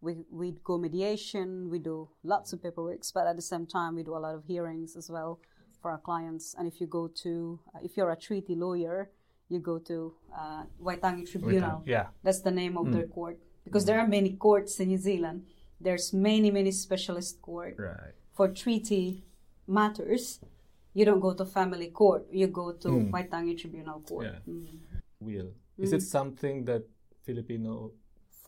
We 0.00 0.16
we 0.30 0.54
go 0.62 0.78
mediation. 0.78 1.70
We 1.70 1.78
do 1.78 2.08
lots 2.22 2.52
of 2.52 2.62
paperwork, 2.62 3.00
but 3.14 3.26
at 3.26 3.36
the 3.36 3.42
same 3.42 3.66
time, 3.66 3.96
we 3.96 4.02
do 4.02 4.16
a 4.16 4.18
lot 4.18 4.34
of 4.34 4.44
hearings 4.44 4.96
as 4.96 5.10
well 5.10 5.40
for 5.80 5.90
our 5.90 5.98
clients. 5.98 6.54
And 6.58 6.68
if 6.68 6.80
you 6.80 6.86
go 6.86 7.08
to, 7.22 7.60
uh, 7.74 7.78
if 7.82 7.96
you're 7.96 8.10
a 8.10 8.16
treaty 8.16 8.54
lawyer, 8.54 9.10
you 9.48 9.58
go 9.58 9.78
to 9.78 10.14
uh, 10.36 10.62
Waitangi 10.82 11.30
Tribunal. 11.30 11.82
Yeah. 11.86 12.06
That's 12.22 12.40
the 12.40 12.50
name 12.50 12.76
of 12.76 12.92
their 12.92 13.06
court 13.06 13.38
because 13.64 13.84
there 13.84 13.98
are 13.98 14.06
many 14.06 14.32
courts 14.32 14.80
in 14.80 14.88
New 14.88 14.98
Zealand. 14.98 15.46
There's 15.80 16.12
many 16.12 16.50
many 16.50 16.70
specialist 16.70 17.40
court 17.40 17.76
Right. 17.78 18.14
for 18.32 18.48
treaty 18.48 19.24
matters, 19.66 20.40
you 20.94 21.04
don't 21.04 21.20
go 21.20 21.34
to 21.34 21.44
family 21.44 21.88
court. 21.88 22.26
You 22.32 22.48
go 22.48 22.72
to 22.72 22.88
Waitangi 22.88 23.58
Tribunal 23.60 24.00
Court 24.00 24.26
Yeah. 24.26 24.52
Mm. 24.52 24.78
Will. 25.20 25.50
Is 25.76 25.92
it 25.92 26.02
something 26.02 26.64
that 26.64 26.82
Filipino 27.22 27.92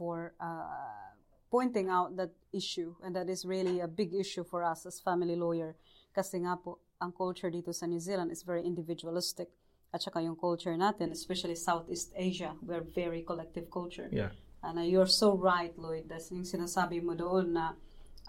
for 0.01 0.33
uh, 0.41 1.11
pointing 1.51 1.89
out 1.91 2.17
that 2.17 2.31
issue. 2.53 2.95
And 3.05 3.15
that 3.17 3.29
is 3.29 3.45
really 3.45 3.81
a 3.81 3.89
big 3.89 4.15
issue 4.15 4.45
for 4.45 4.65
us 4.65 4.87
as 4.87 5.01
family 5.01 5.37
lawyer. 5.37 5.77
Kasi 6.15 6.39
nga 6.39 6.57
po, 6.57 6.79
ang 7.03 7.13
culture 7.13 7.51
dito 7.51 7.75
sa 7.75 7.87
New 7.87 8.01
Zealand 8.01 8.31
is 8.31 8.43
very 8.43 8.63
individualistic. 8.65 9.51
At 9.91 10.03
saka 10.03 10.23
yung 10.23 10.39
culture 10.39 10.75
natin, 10.79 11.11
especially 11.11 11.59
Southeast 11.59 12.15
Asia, 12.15 12.55
we're 12.63 12.87
very 12.95 13.23
collective 13.23 13.71
culture. 13.71 14.07
Yeah. 14.13 14.31
And 14.63 14.79
uh, 14.79 14.87
you're 14.87 15.11
so 15.11 15.35
right, 15.35 15.75
Lloyd. 15.75 16.07
That's 16.07 16.31
yung 16.31 16.47
sinasabi 16.47 17.03
mo 17.03 17.19
doon 17.19 17.59
na, 17.59 17.75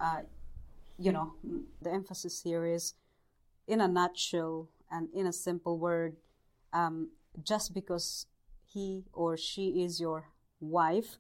uh, 0.01 0.25
you 0.97 1.11
know, 1.11 1.37
the 1.81 1.91
emphasis 1.91 2.41
here 2.41 2.65
is, 2.65 2.95
in 3.67 3.79
a 3.79 3.87
nutshell 3.87 4.69
and 4.89 5.07
in 5.13 5.27
a 5.27 5.33
simple 5.33 5.77
word, 5.77 6.17
um, 6.73 7.13
just 7.43 7.73
because 7.73 8.25
he 8.65 9.05
or 9.13 9.37
she 9.37 9.83
is 9.83 10.01
your 10.01 10.33
wife, 10.59 11.19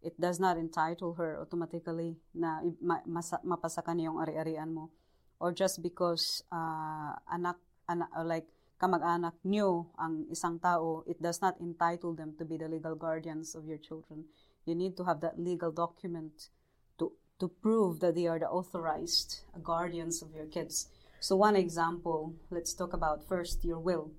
it 0.00 0.18
does 0.18 0.40
not 0.40 0.56
entitle 0.56 1.14
her 1.14 1.38
automatically 1.38 2.16
na 2.34 2.60
ma- 2.80 3.04
masa- 3.06 3.44
mapasakan 3.44 4.00
yung 4.00 4.18
ari-arian 4.18 4.72
mo. 4.72 4.90
Or 5.38 5.52
just 5.52 5.82
because 5.82 6.42
uh, 6.50 7.12
anak, 7.28 7.58
anak 7.88 8.08
like 8.24 8.46
kamag-anak 8.82 9.38
niyo 9.46 9.94
ang 9.94 10.26
isang 10.26 10.58
tao, 10.58 11.06
it 11.06 11.22
does 11.22 11.38
not 11.38 11.54
entitle 11.62 12.18
them 12.18 12.34
to 12.34 12.42
be 12.42 12.58
the 12.58 12.66
legal 12.66 12.98
guardians 12.98 13.54
of 13.54 13.62
your 13.62 13.78
children. 13.78 14.26
You 14.66 14.74
need 14.74 14.98
to 14.98 15.06
have 15.06 15.22
that 15.22 15.38
legal 15.38 15.70
document 15.70 16.50
to, 16.98 17.14
to 17.38 17.46
prove 17.46 18.02
that 18.02 18.18
they 18.18 18.26
are 18.26 18.42
the 18.42 18.50
authorized 18.50 19.46
guardians 19.62 20.18
of 20.18 20.34
your 20.34 20.50
kids. 20.50 20.90
So 21.22 21.38
one 21.38 21.54
example, 21.54 22.34
let's 22.50 22.74
talk 22.74 22.92
about 22.92 23.22
first 23.22 23.62
your 23.62 23.78
will. 23.78 24.10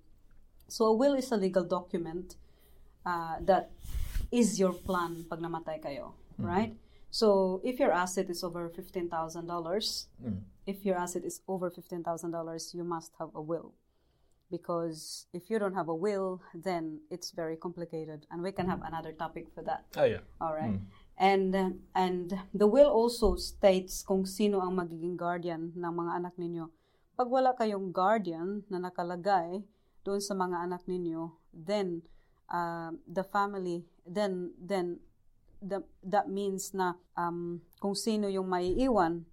So 0.71 0.85
a 0.85 0.95
will 0.95 1.19
is 1.19 1.31
a 1.31 1.35
legal 1.35 1.67
document 1.67 2.39
uh, 3.05 3.43
that 3.43 3.71
is 4.31 4.55
your 4.57 4.71
plan 4.71 5.27
pag 5.27 5.43
namatay 5.43 5.83
kayo, 5.83 6.15
right? 6.39 6.71
So 7.11 7.59
if 7.63 7.77
your 7.77 7.91
asset 7.91 8.31
is 8.31 8.41
over 8.43 8.71
fifteen 8.71 9.11
thousand 9.11 9.45
dollars, 9.45 10.07
if 10.65 10.81
your 10.87 10.95
asset 10.95 11.27
is 11.27 11.43
over 11.45 11.69
fifteen 11.69 12.01
thousand 12.01 12.31
dollars, 12.31 12.71
you 12.73 12.87
must 12.87 13.11
have 13.19 13.29
a 13.35 13.41
will, 13.43 13.75
because 14.53 15.25
if 15.33 15.49
you 15.49 15.57
don't 15.57 15.73
have 15.73 15.89
a 15.89 15.97
will, 15.97 16.37
then 16.53 17.01
it's 17.09 17.33
very 17.33 17.57
complicated, 17.57 18.29
and 18.29 18.45
we 18.45 18.53
can 18.53 18.69
have 18.69 18.85
another 18.85 19.09
topic 19.09 19.49
for 19.49 19.65
that. 19.65 19.89
Oh, 19.97 20.05
yeah. 20.05 20.21
All 20.37 20.53
right. 20.53 20.77
And 21.17 21.57
uh, 21.57 21.73
and 21.97 22.37
the 22.53 22.69
will 22.69 22.93
also 22.93 23.33
states 23.41 24.05
kung 24.05 24.29
sino 24.29 24.61
ang 24.61 24.77
magiging 24.77 25.17
guardian 25.17 25.73
ng 25.73 25.93
mga 25.93 26.11
anak 26.21 26.37
ninyo. 26.37 26.69
Pag 27.17 27.29
wala 27.33 27.57
kayong 27.57 27.89
guardian 27.89 28.61
na 28.69 28.77
nakalagay 28.77 29.65
doon 30.05 30.21
sa 30.21 30.37
mga 30.37 30.69
anak 30.69 30.85
ninyo, 30.85 31.33
then 31.49 32.05
uh, 32.53 32.93
the 33.09 33.25
family 33.25 33.89
then 34.05 34.53
then 34.61 35.01
the, 35.63 35.81
that 36.03 36.29
means 36.29 36.73
na 36.77 36.93
um, 37.15 37.61
kung 37.79 37.95
sino 37.95 38.27
yung 38.27 38.51
maiiwan, 38.51 39.25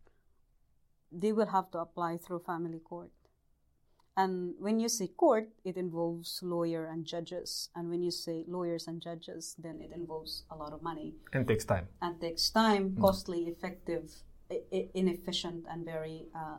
they 1.10 1.32
will 1.34 1.50
have 1.50 1.68
to 1.74 1.78
apply 1.78 2.16
through 2.16 2.40
family 2.46 2.78
court. 2.78 3.10
And 4.20 4.54
when 4.58 4.76
you 4.80 4.88
say 4.88 5.06
court, 5.08 5.48
it 5.64 5.76
involves 5.76 6.40
lawyer 6.42 6.84
and 6.92 7.00
judges. 7.14 7.70
And 7.74 7.88
when 7.92 8.02
you 8.02 8.10
say 8.10 8.44
lawyers 8.56 8.84
and 8.88 9.00
judges, 9.00 9.42
then 9.64 9.76
it 9.80 9.92
involves 10.00 10.32
a 10.50 10.56
lot 10.62 10.72
of 10.76 10.82
money 10.82 11.14
And 11.32 11.46
takes 11.48 11.64
time. 11.64 11.86
and 12.02 12.20
takes 12.20 12.50
time, 12.50 12.84
costly, 13.00 13.40
effective, 13.54 14.04
inefficient, 14.94 15.64
and 15.70 15.84
very, 15.84 16.26
uh, 16.34 16.58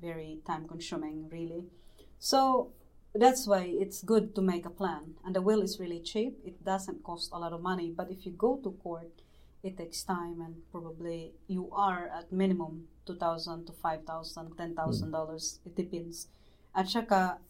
very 0.00 0.40
time 0.50 0.64
consuming, 0.66 1.28
really. 1.30 1.62
So 2.18 2.72
that's 3.14 3.46
why 3.46 3.62
it's 3.82 4.02
good 4.02 4.34
to 4.34 4.42
make 4.52 4.66
a 4.66 4.70
plan. 4.82 5.14
And 5.24 5.34
the 5.36 5.42
will 5.48 5.62
is 5.62 5.78
really 5.78 6.00
cheap, 6.00 6.32
it 6.44 6.64
doesn't 6.64 7.04
cost 7.04 7.30
a 7.32 7.38
lot 7.38 7.52
of 7.52 7.60
money. 7.62 7.88
But 7.98 8.10
if 8.10 8.26
you 8.26 8.32
go 8.32 8.56
to 8.64 8.70
court, 8.82 9.12
it 9.62 9.76
takes 9.76 10.02
time, 10.04 10.40
and 10.46 10.54
probably 10.70 11.32
you 11.48 11.68
are 11.72 12.08
at 12.18 12.32
minimum 12.32 12.88
2000 13.06 13.66
to 13.66 13.72
5000 13.72 14.56
10,000. 14.56 15.10
dollars 15.10 15.60
It 15.66 15.74
depends. 15.76 16.28
At 16.76 16.92
saka, 16.92 17.40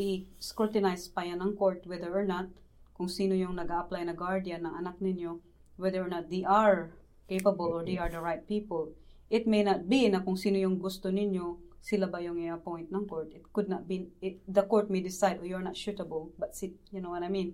i-scrutinize 0.00 1.12
pa 1.12 1.28
yan 1.28 1.44
ng 1.44 1.52
court 1.60 1.84
whether 1.84 2.08
or 2.08 2.24
not 2.24 2.48
kung 2.96 3.12
sino 3.12 3.36
yung 3.36 3.60
nag 3.60 3.68
apply 3.68 4.08
na 4.08 4.16
guardian 4.16 4.64
ng 4.64 4.74
anak 4.80 4.96
ninyo, 4.96 5.36
whether 5.76 6.00
or 6.00 6.08
not 6.08 6.32
they 6.32 6.40
are 6.48 6.96
capable 7.28 7.68
or 7.68 7.84
they 7.84 8.00
are 8.00 8.08
the 8.08 8.20
right 8.20 8.48
people. 8.48 8.96
It 9.28 9.44
may 9.44 9.60
not 9.60 9.88
be 9.88 10.08
na 10.08 10.24
kung 10.24 10.40
sino 10.40 10.56
yung 10.56 10.80
gusto 10.80 11.12
ninyo, 11.12 11.60
sila 11.84 12.08
ba 12.08 12.24
yung 12.24 12.40
i-appoint 12.40 12.88
ng 12.88 13.04
court. 13.04 13.32
It 13.36 13.52
could 13.52 13.68
not 13.68 13.84
be, 13.84 14.08
it, 14.24 14.40
the 14.48 14.62
court 14.64 14.88
may 14.88 15.04
decide, 15.04 15.40
oh, 15.40 15.44
you're 15.44 15.64
not 15.64 15.76
suitable, 15.76 16.32
but 16.38 16.56
si, 16.56 16.72
you 16.88 17.00
know 17.00 17.10
what 17.10 17.24
I 17.24 17.28
mean? 17.28 17.52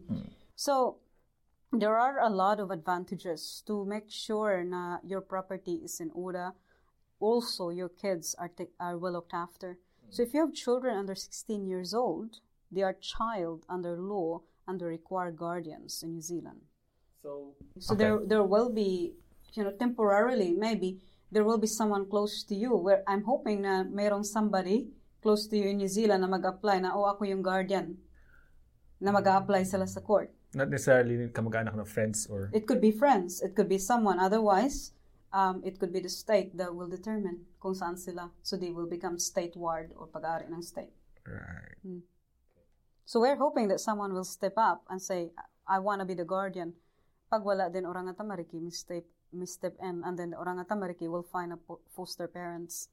So, 0.55 1.03
there 1.73 1.99
are 1.99 2.21
a 2.21 2.31
lot 2.31 2.61
of 2.61 2.71
advantages 2.71 3.63
to 3.67 3.85
make 3.85 4.11
sure 4.11 4.63
na 4.63 4.99
your 5.03 5.21
property 5.21 5.83
is 5.83 5.99
in 5.99 6.11
order. 6.15 6.53
Also, 7.19 7.71
your 7.71 7.89
kids 7.89 8.35
are, 8.39 8.51
ta- 8.51 8.71
are 8.79 8.99
well 8.99 9.13
looked 9.13 9.35
after. 9.35 9.79
So 10.11 10.23
if 10.23 10.33
you 10.33 10.41
have 10.41 10.55
children 10.55 10.97
under 10.97 11.15
16 11.15 11.67
years 11.67 11.93
old, 11.93 12.41
they 12.73 12.83
are 12.83 12.95
child 12.95 13.65
under 13.69 13.97
law 13.97 14.43
and 14.67 14.81
they 14.81 14.87
require 14.87 15.31
guardians 15.31 16.03
in 16.03 16.15
New 16.15 16.23
Zealand. 16.23 16.61
So, 17.23 17.55
So 17.79 17.95
there 17.95 18.21
there 18.25 18.45
will 18.45 18.71
be, 18.71 19.13
you 19.53 19.65
know, 19.65 19.73
temporarily 19.73 20.53
maybe 20.53 21.01
there 21.33 21.45
will 21.45 21.59
be 21.59 21.69
someone 21.69 22.09
close 22.09 22.45
to 22.45 22.55
you 22.55 22.73
where 22.77 23.05
I'm 23.05 23.25
hoping 23.25 23.67
uh, 23.67 23.85
na 23.85 23.91
mayroong 23.91 24.25
somebody 24.25 24.89
close 25.21 25.47
to 25.49 25.57
you 25.57 25.69
in 25.69 25.77
New 25.77 25.91
Zealand 25.91 26.25
na 26.25 26.31
mag-apply 26.31 26.81
na 26.81 26.97
oh 26.97 27.05
ako 27.05 27.29
yung 27.29 27.43
guardian 27.45 28.01
na 29.01 29.11
hmm. 29.13 29.21
mag-apply 29.21 29.67
sila 29.67 29.85
sa 29.85 30.01
court. 30.01 30.33
Not 30.57 30.73
necessarily 30.73 31.29
kamag-anak 31.29 31.77
na 31.77 31.85
friends 31.85 32.25
or 32.33 32.49
It 32.57 32.65
could 32.65 32.81
be 32.81 32.95
friends. 32.95 33.45
It 33.45 33.53
could 33.53 33.69
be 33.69 33.77
someone. 33.77 34.17
Otherwise, 34.17 34.97
um, 35.33 35.63
it 35.65 35.79
could 35.79 35.93
be 35.93 36.01
the 36.01 36.09
state 36.09 36.57
that 36.57 36.75
will 36.75 36.89
determine 36.89 37.45
kung 37.61 37.75
saan 37.75 37.99
sila. 37.99 38.31
So 38.43 38.57
they 38.57 38.71
will 38.71 38.89
become 38.89 39.19
state 39.19 39.57
ward 39.57 39.93
or 39.97 40.07
pag-aari 40.07 40.49
ng 40.49 40.63
state. 40.63 40.93
right. 41.29 42.03
So 43.09 43.21
we're 43.21 43.37
hoping 43.37 43.69
that 43.69 43.81
someone 43.81 44.13
will 44.13 44.25
step 44.25 44.53
up 44.57 44.85
and 44.91 45.01
say, 45.01 45.33
I 45.67 45.79
want 45.79 46.01
to 46.01 46.05
be 46.05 46.13
the 46.13 46.29
guardian. 46.29 46.75
Pag 47.33 47.45
wala 47.45 47.73
din 47.73 47.89
orang 47.89 48.13
tamariki, 48.13 48.61
step, 48.73 49.05
step 49.45 49.77
in. 49.81 50.05
And 50.05 50.19
then 50.19 50.31
the 50.31 50.37
orang 50.37 50.61
tamariki 50.65 51.09
will 51.09 51.25
find 51.25 51.53
a 51.53 51.59
foster 51.89 52.29
parents. 52.29 52.89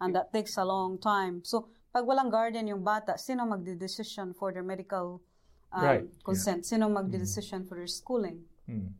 And 0.00 0.14
that 0.18 0.32
takes 0.32 0.58
a 0.58 0.64
long 0.64 0.98
time. 0.98 1.46
So 1.46 1.70
pag 1.94 2.02
walang 2.02 2.30
guardian 2.30 2.66
yung 2.66 2.82
bata, 2.82 3.14
sino 3.18 3.46
magde-decision 3.46 4.34
for 4.34 4.50
their 4.50 4.66
medical 4.66 5.22
um, 5.70 5.84
Right, 5.84 6.10
consent? 6.24 6.66
Sino 6.66 6.88
magde-decision 6.90 7.62
for 7.66 7.78
their 7.78 7.86
schooling? 7.86 8.42
Mm. 8.66 8.90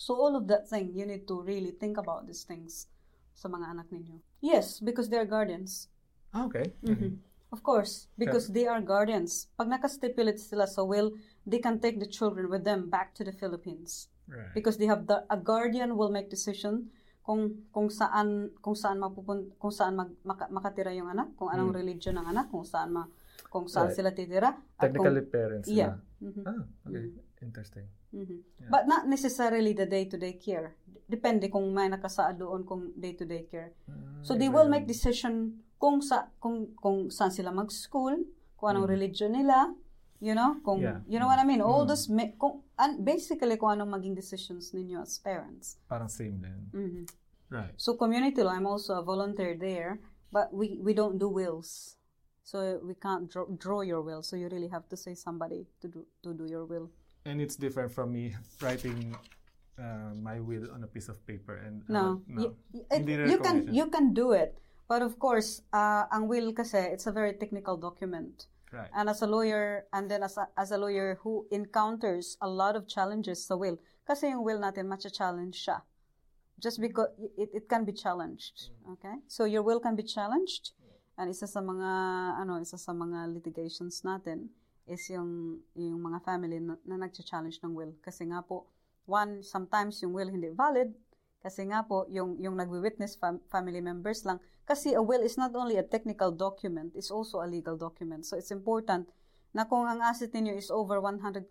So 0.00 0.16
all 0.16 0.32
of 0.32 0.48
that 0.48 0.64
thing, 0.64 0.96
you 0.96 1.04
need 1.04 1.28
to 1.28 1.44
really 1.44 1.76
think 1.76 2.00
about 2.00 2.24
these 2.24 2.48
things 2.48 2.88
sa 3.36 3.52
mga 3.52 3.76
anak 3.76 3.92
ninyo. 3.92 4.16
Yes, 4.40 4.80
because 4.80 5.12
they're 5.12 5.28
guardians. 5.28 5.92
Ah, 6.32 6.48
okay. 6.48 6.72
Mm-hmm. 6.80 7.20
Of 7.52 7.60
course, 7.60 8.08
because 8.16 8.48
they 8.48 8.64
are 8.64 8.80
guardians. 8.80 9.52
Pag 9.60 9.68
nakastipulate 9.68 10.40
sila 10.40 10.64
sa 10.64 10.86
will, 10.86 11.12
they 11.44 11.60
can 11.60 11.82
take 11.84 12.00
the 12.00 12.08
children 12.08 12.48
with 12.48 12.64
them 12.64 12.88
back 12.88 13.12
to 13.18 13.26
the 13.26 13.34
Philippines. 13.34 14.08
Right. 14.24 14.54
Because 14.56 14.80
they 14.80 14.86
have 14.88 15.04
the, 15.04 15.26
a 15.28 15.36
guardian 15.36 15.98
will 15.98 16.08
make 16.08 16.30
decision 16.30 16.88
kung 17.20 17.68
kung 17.74 17.90
saan 17.92 18.54
kung 18.64 18.78
saan 18.78 19.02
mapupun 19.02 19.52
kung 19.60 19.74
saan 19.74 19.98
mag, 19.98 20.14
maka, 20.24 20.46
makatira 20.48 20.94
yung 20.96 21.10
anak, 21.12 21.34
kung 21.36 21.50
anong 21.52 21.74
religion 21.76 22.16
ng 22.16 22.24
anak, 22.24 22.48
kung 22.48 22.64
saan 22.64 22.94
ma, 22.94 23.04
kung 23.52 23.66
saan 23.68 23.90
Right. 23.92 23.98
sila 23.98 24.10
titira. 24.16 24.54
at 24.80 24.88
kung- 24.94 25.04
Technically 25.04 25.24
parents 25.28 25.68
yeah. 25.68 25.98
Mhm. 26.22 26.42
Ah, 26.46 26.62
okay. 26.88 27.10
Interesting. 27.40 27.88
Mhm. 28.12 28.68
But 28.68 28.84
not 28.86 29.08
necessarily 29.08 29.72
the 29.72 29.86
day-to-day 29.86 30.36
care. 30.36 30.76
Depende 31.08 31.48
kung 31.50 31.72
may 31.72 31.88
nakasaad 31.88 32.38
doon 32.38 32.62
kung 32.64 32.92
day-to-day 32.94 33.48
care. 33.48 33.72
Ah, 33.88 34.22
So 34.22 34.36
they 34.36 34.52
will 34.52 34.68
make 34.68 34.84
decision 34.86 35.58
kung 35.80 36.04
sa 36.04 36.28
kung 36.38 36.76
kung 36.76 37.08
saan 37.08 37.32
sila 37.32 37.48
mag-school, 37.50 38.14
kung 38.60 38.68
anong 38.68 38.86
religion 38.86 39.32
nila, 39.32 39.72
you 40.20 40.36
know, 40.36 40.60
kung 40.60 40.84
Yeah. 40.84 41.00
you 41.08 41.16
know 41.16 41.26
what 41.26 41.40
I 41.40 41.48
mean. 41.48 41.64
All 41.64 41.88
those 41.88 42.12
ma- 42.12 42.36
kung 42.36 42.60
and 42.76 43.00
basically 43.00 43.56
kung 43.56 43.72
anong 43.72 43.88
maging 43.96 44.12
decisions 44.14 44.76
ninyo 44.76 45.00
as 45.00 45.16
parents. 45.18 45.80
Parang 45.88 46.12
same 46.12 46.36
din. 46.44 46.60
Mhm. 46.76 47.02
Right. 47.50 47.74
So 47.80 47.96
community 47.96 48.44
law, 48.44 48.52
I'm 48.54 48.68
also 48.68 48.94
a 48.94 49.02
volunteer 49.02 49.56
there, 49.56 49.98
but 50.30 50.52
we 50.52 50.76
we 50.78 50.92
don't 50.92 51.16
do 51.16 51.26
wills. 51.26 51.96
So 52.44 52.82
we 52.84 52.94
can't 52.94 53.26
draw, 53.30 53.46
draw 53.48 53.80
your 53.82 54.02
will. 54.02 54.22
So 54.22 54.34
you 54.36 54.46
really 54.50 54.68
have 54.70 54.86
to 54.90 54.96
say 54.98 55.14
somebody 55.16 55.66
to 55.80 55.86
do 55.88 56.04
to 56.22 56.34
do 56.36 56.44
your 56.46 56.66
will. 56.68 56.90
And 57.24 57.40
it's 57.40 57.56
different 57.56 57.92
from 57.92 58.12
me 58.12 58.32
writing 58.62 59.16
uh, 59.78 60.12
my 60.16 60.40
will 60.40 60.70
on 60.72 60.84
a 60.84 60.86
piece 60.86 61.08
of 61.08 61.20
paper 61.26 61.56
and 61.56 61.84
No. 61.88 62.00
uh, 62.00 62.16
no. 62.26 62.56
Y- 62.72 62.84
it- 62.90 63.28
you 63.30 63.38
can 63.38 63.68
you 63.72 63.86
can 63.88 64.12
do 64.14 64.32
it. 64.32 64.56
But 64.88 65.02
of 65.02 65.18
course, 65.22 65.62
uh, 65.72 66.10
ang 66.10 66.26
will 66.26 66.50
kasi 66.52 66.78
it's 66.90 67.06
a 67.06 67.12
very 67.14 67.34
technical 67.38 67.76
document. 67.78 68.50
Right. 68.72 68.90
And 68.94 69.06
as 69.10 69.22
a 69.22 69.26
lawyer, 69.26 69.86
and 69.92 70.10
then 70.10 70.22
as 70.22 70.38
a, 70.38 70.46
as 70.56 70.70
a 70.70 70.78
lawyer 70.78 71.18
who 71.22 71.46
encounters 71.50 72.38
a 72.42 72.46
lot 72.50 72.74
of 72.74 72.86
challenges 72.86 73.46
sa 73.46 73.54
will, 73.54 73.78
kasi 74.06 74.30
yung 74.30 74.42
will 74.42 74.58
natin 74.58 74.86
matcha-challenge 74.86 75.54
siya. 75.58 75.82
Just 76.58 76.78
because 76.80 77.10
it, 77.38 77.50
it 77.54 77.64
can 77.68 77.82
be 77.86 77.90
challenged. 77.94 78.70
Okay? 78.98 79.14
So 79.26 79.42
your 79.46 79.62
will 79.62 79.78
can 79.80 79.94
be 79.94 80.02
challenged. 80.06 80.70
And 81.18 81.30
isa 81.30 81.46
sa 81.46 81.58
mga, 81.62 81.90
ano, 82.42 82.58
isa 82.62 82.78
sa 82.78 82.90
mga 82.94 83.30
litigations 83.34 84.02
natin 84.06 84.50
is 84.90 85.06
yung, 85.14 85.62
yung 85.78 86.02
mga 86.02 86.18
family 86.26 86.58
na, 86.58 86.74
na 86.82 87.06
nagcha-challenge 87.06 87.62
ng 87.62 87.72
will. 87.72 87.94
Kasi 88.02 88.26
nga 88.26 88.42
po, 88.42 88.66
one, 89.06 89.46
sometimes 89.46 90.02
yung 90.02 90.10
will 90.10 90.26
hindi 90.26 90.50
valid. 90.50 90.90
Kasi 91.38 91.70
nga 91.70 91.86
po, 91.86 92.10
yung, 92.10 92.36
yung 92.42 92.58
nagwi-witness 92.58 93.14
fam- 93.14 93.40
family 93.46 93.78
members 93.78 94.26
lang. 94.26 94.42
Kasi 94.66 94.92
a 94.92 95.02
will 95.02 95.22
is 95.22 95.38
not 95.38 95.54
only 95.54 95.78
a 95.78 95.86
technical 95.86 96.34
document, 96.34 96.92
it's 96.98 97.10
also 97.10 97.40
a 97.40 97.48
legal 97.48 97.78
document. 97.78 98.26
So 98.26 98.36
it's 98.36 98.50
important 98.50 99.08
na 99.54 99.64
kung 99.66 99.86
ang 99.86 100.02
asset 100.02 100.34
ninyo 100.34 100.54
is 100.54 100.70
over 100.70 100.98
$100,000, 100.98 101.46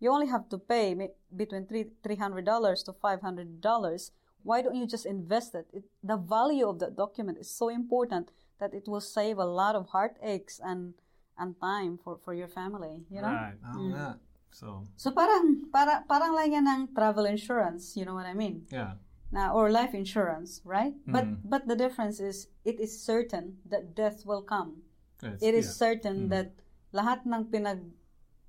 you 0.00 0.08
only 0.12 0.28
have 0.28 0.48
to 0.48 0.58
pay 0.58 0.94
between 1.34 1.66
three- 1.66 1.92
$300 2.04 2.84
to 2.84 2.92
$500. 2.92 4.10
Why 4.44 4.62
don't 4.62 4.78
you 4.78 4.86
just 4.86 5.04
invest 5.04 5.54
it? 5.54 5.66
it? 5.72 5.84
The 6.04 6.16
value 6.16 6.68
of 6.68 6.78
that 6.78 6.96
document 6.96 7.38
is 7.38 7.50
so 7.50 7.68
important 7.68 8.30
that 8.58 8.72
it 8.72 8.86
will 8.86 9.02
save 9.02 9.38
a 9.38 9.44
lot 9.44 9.74
of 9.74 9.90
heartaches 9.90 10.60
and 10.62 10.94
and 11.38 11.54
time 11.58 11.96
for, 12.02 12.18
for 12.20 12.34
your 12.34 12.48
family, 12.50 13.06
you 13.08 13.22
know? 13.22 13.30
Right. 13.32 13.58
Oo 13.62 13.94
nga. 13.94 14.18
So, 14.50 14.88
So 14.96 15.12
parang 15.12 15.68
para 15.70 16.02
parang 16.08 16.32
lang 16.34 16.50
yan 16.52 16.64
ng 16.66 16.82
travel 16.92 17.28
insurance, 17.28 17.94
you 17.94 18.02
know 18.04 18.16
what 18.16 18.26
I 18.26 18.34
mean? 18.34 18.66
yeah. 18.68 18.98
Na 19.28 19.52
or 19.52 19.68
life 19.68 19.92
insurance, 19.92 20.64
right? 20.64 20.96
But 21.04 21.28
Mm. 21.28 21.44
but 21.44 21.62
the 21.68 21.76
difference 21.76 22.16
is 22.16 22.48
it 22.64 22.80
is 22.80 22.96
certain 22.96 23.60
that 23.68 23.92
death 23.92 24.24
will 24.24 24.40
come. 24.40 24.80
Yes, 25.20 25.36
It 25.44 25.52
is 25.52 25.68
yeah. 25.68 25.76
certain 25.84 26.32
that 26.32 26.56
lahat 26.96 27.28
ng 27.28 27.52
pinag 27.52 27.84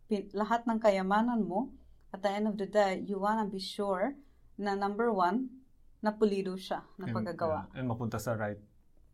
pin- 0.08 0.32
lahat 0.32 0.64
ng 0.64 0.80
kayamanan 0.80 1.44
mo 1.44 1.68
at 2.16 2.24
the 2.24 2.32
end 2.32 2.48
of 2.48 2.56
the 2.56 2.66
day, 2.66 3.04
you 3.04 3.20
wanna 3.20 3.44
be 3.44 3.60
sure 3.60 4.16
na 4.56 4.72
number 4.74 5.12
one, 5.12 5.52
na 6.00 6.16
pulido 6.16 6.56
siya 6.56 6.80
na 6.96 7.12
And, 7.12 7.16
paggagawa. 7.16 7.68
yeah, 7.70 7.78
and 7.84 7.86
mapunta 7.92 8.16
sa 8.16 8.40
right 8.40 8.58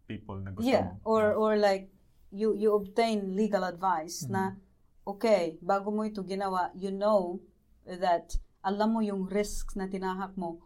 people 0.05 0.37
na 0.37 0.53
gusto 0.53 0.69
Yeah, 0.69 0.93
mo. 0.93 1.01
or 1.01 1.33
or 1.33 1.57
like 1.57 1.89
you 2.35 2.51
you 2.51 2.75
obtain 2.75 3.31
legal 3.31 3.63
advice 3.63 4.27
na 4.27 4.59
okay, 5.07 5.55
bago 5.63 5.87
mo 5.87 6.03
ito 6.03 6.19
ginawa, 6.27 6.75
you 6.75 6.91
know 6.91 7.39
that 7.87 8.35
alam 8.65 8.97
mo 8.97 8.99
yung 8.99 9.23
risks 9.31 9.77
na 9.79 9.87
tinahak 9.87 10.35
mo 10.35 10.59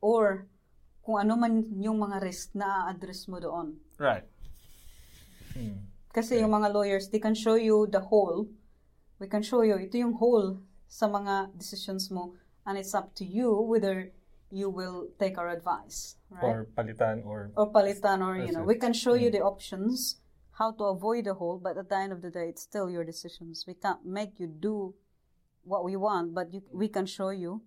or 0.00 0.48
kung 1.04 1.20
ano 1.20 1.36
man 1.36 1.66
yung 1.76 2.00
mga 2.00 2.22
risk 2.24 2.56
na 2.56 2.88
address 2.88 3.28
mo 3.28 3.36
doon. 3.36 3.76
Right. 4.00 4.24
Hmm. 5.52 5.90
Kasi 6.14 6.38
yung 6.40 6.54
mga 6.54 6.72
lawyers, 6.72 7.10
they 7.10 7.18
can 7.18 7.34
show 7.34 7.58
you 7.58 7.90
the 7.90 8.00
whole. 8.00 8.46
We 9.18 9.26
can 9.26 9.42
show 9.42 9.66
you, 9.66 9.76
ito 9.76 9.98
yung 9.98 10.16
whole 10.16 10.62
sa 10.86 11.10
mga 11.10 11.54
decisions 11.54 12.08
mo 12.10 12.34
and 12.66 12.78
it's 12.78 12.94
up 12.94 13.14
to 13.18 13.24
you 13.24 13.50
whether 13.62 14.10
you 14.50 14.70
will 14.70 15.06
take 15.18 15.38
our 15.38 15.48
advice, 15.48 16.18
right? 16.30 16.42
Or 16.42 16.66
palitan 16.74 17.22
or 17.22 17.50
or 17.54 17.70
palitan 17.70 18.22
or 18.22 18.34
you 18.38 18.50
know 18.50 18.66
we 18.66 18.74
can 18.74 18.90
show 18.92 19.14
you 19.14 19.30
the 19.30 19.40
options 19.40 20.19
how 20.60 20.70
to 20.70 20.84
avoid 20.84 21.24
the 21.24 21.34
hole 21.34 21.58
but 21.58 21.76
at 21.80 21.88
the 21.88 21.96
end 21.96 22.12
of 22.12 22.20
the 22.20 22.30
day 22.30 22.46
it's 22.52 22.62
still 22.62 22.90
your 22.90 23.02
decisions. 23.02 23.64
We 23.66 23.74
can't 23.74 24.04
make 24.04 24.38
you 24.38 24.46
do 24.46 24.94
what 25.64 25.84
we 25.84 25.96
want 25.96 26.34
but 26.34 26.52
you, 26.52 26.62
we 26.72 26.88
can 26.88 27.06
show 27.06 27.30
you 27.30 27.62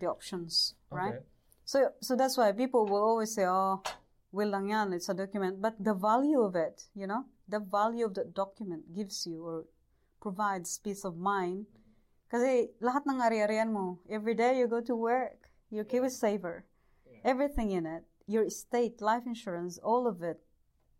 the 0.00 0.06
options 0.06 0.74
right? 0.90 1.18
Okay. 1.18 1.26
so 1.64 1.90
so 2.00 2.14
that's 2.14 2.38
why 2.38 2.52
people 2.52 2.86
will 2.86 3.02
always 3.02 3.34
say 3.34 3.44
oh 3.46 3.82
will 4.30 4.48
lang 4.48 4.70
yan 4.70 4.92
it's 4.92 5.08
a 5.08 5.14
document 5.14 5.60
but 5.60 5.74
the 5.78 5.94
value 5.94 6.40
of 6.40 6.54
it 6.54 6.86
you 6.94 7.06
know 7.06 7.24
the 7.48 7.58
value 7.58 8.06
of 8.06 8.14
the 8.14 8.24
document 8.24 8.94
gives 8.94 9.26
you 9.26 9.44
or 9.44 9.64
provides 10.24 10.78
peace 10.78 11.04
of 11.04 11.20
mind. 11.20 11.66
Kasi 12.32 12.72
lahat 12.80 13.04
ng 13.04 13.20
ari-arian 13.20 13.68
mo 13.68 14.00
every 14.08 14.32
day 14.32 14.56
you 14.56 14.64
go 14.66 14.80
to 14.80 14.96
work 14.96 15.52
your 15.68 15.84
kid 15.84 16.06
is 16.06 16.16
saver. 16.16 16.64
Everything 17.24 17.72
in 17.72 17.86
it, 17.86 18.04
your 18.26 18.44
estate, 18.44 19.00
life 19.00 19.24
insurance, 19.24 19.80
all 19.80 20.06
of 20.06 20.20
it 20.22 20.40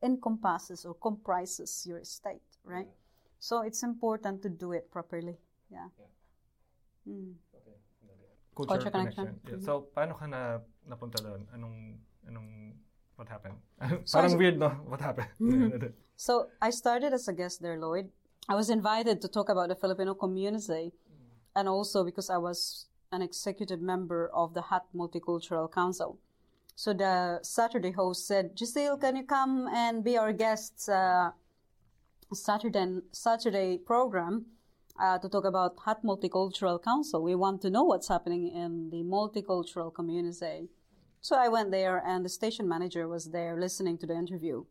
encompasses 0.05 0.85
or 0.85 0.95
comprises 0.95 1.85
your 1.89 1.99
estate, 1.99 2.45
right? 2.65 2.89
So 3.41 3.63
it's 3.63 3.83
important 3.83 4.43
to 4.43 4.49
do 4.49 4.73
it 4.73 4.91
properly. 4.93 5.37
Yeah. 5.73 5.89
Mm. 7.09 7.35
culture, 8.55 8.75
Culture 8.79 8.91
connection. 8.91 9.25
connection. 9.25 9.41
Yeah. 9.45 9.55
Mm-hmm. 9.59 9.67
So, 9.67 9.89
paano 9.97 10.13
ka 10.17 10.27
na 10.31 10.63
napunta 10.87 11.19
doon? 11.19 11.43
Anong, 11.53 11.99
anong, 12.29 12.49
what 13.17 13.29
happened? 13.29 13.59
So 14.09 14.19
Parang 14.19 14.35
I- 14.35 14.39
weird, 14.39 14.57
no? 14.59 14.71
What 14.87 15.01
happened? 15.01 15.29
Mm-hmm. 15.41 15.91
So 16.17 16.47
I 16.63 16.71
started 16.71 17.11
as 17.11 17.27
a 17.27 17.35
guest 17.35 17.59
there, 17.59 17.75
Lloyd. 17.75 18.07
I 18.47 18.55
was 18.55 18.71
invited 18.71 19.19
to 19.23 19.29
talk 19.29 19.51
about 19.51 19.67
the 19.67 19.75
Filipino 19.75 20.15
community, 20.15 20.95
mm. 20.95 21.35
and 21.59 21.67
also 21.67 22.07
because 22.07 22.31
I 22.31 22.39
was 22.39 22.87
an 23.11 23.19
executive 23.19 23.83
member 23.83 24.31
of 24.31 24.55
the 24.55 24.71
Hutt 24.71 24.87
Multicultural 24.95 25.67
Council. 25.67 26.23
So 26.77 26.93
the 26.93 27.39
Saturday 27.43 27.93
host 27.93 28.27
said, 28.27 28.57
Jesil, 28.57 29.01
can 29.01 29.17
you 29.17 29.23
come 29.23 29.69
and 29.73 30.03
be 30.03 30.19
our 30.19 30.33
guest 30.33 30.89
uh, 30.89 31.31
Saturday 32.33 33.01
Saturday 33.13 33.79
program 33.79 34.47
uh, 35.01 35.19
to 35.19 35.29
talk 35.29 35.45
about 35.45 35.79
Hutt 35.79 36.05
Multicultural 36.05 36.83
Council? 36.83 37.23
We 37.23 37.37
want 37.37 37.63
to 37.63 37.71
know 37.71 37.85
what's 37.85 38.09
happening 38.09 38.49
in 38.49 38.91
the 38.91 39.05
multicultural 39.05 39.95
community. 39.95 40.69
So 41.21 41.37
I 41.37 41.49
went 41.49 41.71
there, 41.71 42.03
and 42.05 42.25
the 42.25 42.29
station 42.29 42.69
manager 42.69 43.07
was 43.07 43.31
there 43.31 43.59
listening 43.59 43.97
to 43.99 44.07
the 44.07 44.15
interview. 44.15 44.65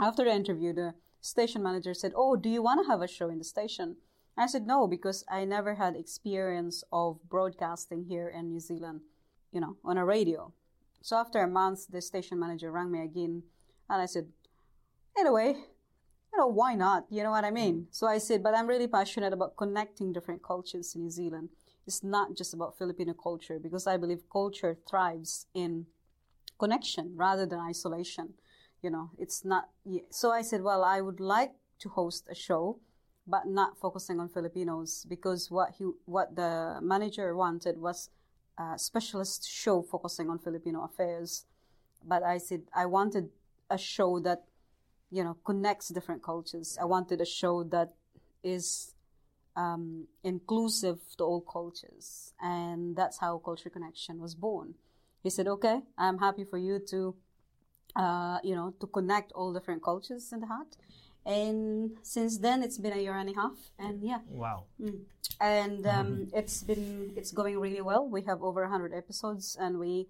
After 0.00 0.24
the 0.24 0.32
interview, 0.32 0.74
the 0.74 0.94
station 1.22 1.62
manager 1.62 1.94
said, 1.94 2.12
"Oh, 2.14 2.36
do 2.36 2.50
you 2.50 2.62
want 2.62 2.84
to 2.84 2.90
have 2.90 3.00
a 3.00 3.08
show 3.08 3.30
in 3.30 3.38
the 3.38 3.44
station?" 3.44 3.96
I 4.36 4.46
said 4.46 4.66
no 4.66 4.86
because 4.86 5.24
I 5.30 5.44
never 5.46 5.74
had 5.76 5.96
experience 5.96 6.84
of 6.92 7.20
broadcasting 7.28 8.04
here 8.04 8.28
in 8.28 8.48
New 8.48 8.60
Zealand, 8.60 9.00
you 9.50 9.60
know, 9.60 9.76
on 9.82 9.96
a 9.96 10.04
radio. 10.04 10.52
So 11.02 11.16
after 11.16 11.40
a 11.40 11.48
month, 11.48 11.88
the 11.88 12.00
station 12.00 12.38
manager 12.38 12.70
rang 12.70 12.90
me 12.90 13.02
again, 13.02 13.42
and 13.90 14.00
I 14.00 14.06
said, 14.06 14.28
"Anyway, 15.18 15.56
you 16.32 16.38
know, 16.38 16.46
why 16.46 16.74
not? 16.74 17.06
You 17.10 17.22
know 17.22 17.30
what 17.30 17.44
I 17.44 17.50
mean? 17.50 17.74
Mm. 17.74 17.86
So 17.90 18.06
I 18.06 18.18
said, 18.18 18.42
but 18.42 18.54
I'm 18.54 18.66
really 18.66 18.88
passionate 18.88 19.32
about 19.32 19.56
connecting 19.56 20.12
different 20.12 20.42
cultures 20.42 20.94
in 20.94 21.02
New 21.02 21.10
Zealand. 21.10 21.50
It's 21.86 22.02
not 22.02 22.34
just 22.36 22.54
about 22.54 22.78
Filipino 22.78 23.12
culture 23.12 23.58
because 23.58 23.86
I 23.86 23.96
believe 23.96 24.22
culture 24.30 24.78
thrives 24.88 25.46
in 25.52 25.86
connection 26.58 27.12
rather 27.16 27.44
than 27.44 27.58
isolation. 27.58 28.34
You 28.82 28.90
know, 28.90 29.10
it's 29.18 29.44
not. 29.44 29.68
So 30.10 30.30
I 30.30 30.42
said, 30.42 30.62
well, 30.62 30.82
I 30.84 31.00
would 31.00 31.20
like 31.20 31.52
to 31.80 31.88
host 31.90 32.28
a 32.30 32.34
show, 32.34 32.78
but 33.26 33.46
not 33.46 33.78
focusing 33.78 34.18
on 34.18 34.28
Filipinos 34.28 35.04
because 35.08 35.50
what 35.50 35.74
he, 35.78 35.84
what 36.06 36.34
the 36.34 36.78
manager 36.80 37.36
wanted 37.36 37.78
was 37.78 38.10
a 38.58 38.78
specialist 38.78 39.48
show 39.48 39.82
focusing 39.82 40.30
on 40.30 40.38
Filipino 40.38 40.84
affairs. 40.84 41.44
But 42.04 42.22
I 42.22 42.38
said 42.38 42.62
I 42.74 42.86
wanted 42.86 43.30
a 43.70 43.78
show 43.78 44.18
that 44.20 44.44
you 45.10 45.22
know 45.24 45.36
connects 45.44 45.88
different 45.88 46.22
cultures. 46.22 46.78
I 46.80 46.84
wanted 46.84 47.20
a 47.20 47.26
show 47.26 47.64
that 47.64 47.94
is 48.42 48.94
um, 49.56 50.06
inclusive 50.24 51.00
to 51.18 51.24
all 51.24 51.40
cultures, 51.40 52.32
and 52.40 52.96
that's 52.96 53.18
how 53.18 53.38
Culture 53.38 53.70
Connection 53.70 54.20
was 54.20 54.34
born. 54.34 54.74
He 55.22 55.30
said, 55.30 55.46
"Okay, 55.46 55.80
I'm 55.96 56.18
happy 56.18 56.44
for 56.44 56.58
you 56.58 56.78
to, 56.88 57.14
uh, 57.94 58.38
you 58.42 58.54
know, 58.54 58.74
to 58.80 58.86
connect 58.86 59.32
all 59.32 59.52
different 59.52 59.82
cultures 59.82 60.32
in 60.32 60.40
the 60.40 60.46
heart." 60.46 60.76
And 61.24 61.92
since 62.02 62.38
then, 62.38 62.62
it's 62.62 62.78
been 62.78 62.92
a 62.92 63.00
year 63.00 63.16
and 63.16 63.28
a 63.30 63.34
half, 63.34 63.58
and 63.78 64.02
yeah, 64.02 64.18
Wow. 64.28 64.64
Mm. 64.80 65.02
and 65.40 65.86
um, 65.86 66.28
it's 66.34 66.62
been 66.64 67.12
it's 67.16 67.30
going 67.30 67.58
really 67.60 67.80
well. 67.80 68.08
We 68.08 68.22
have 68.22 68.42
over 68.42 68.62
100 68.62 68.92
episodes, 68.92 69.56
and 69.58 69.78
we 69.78 70.08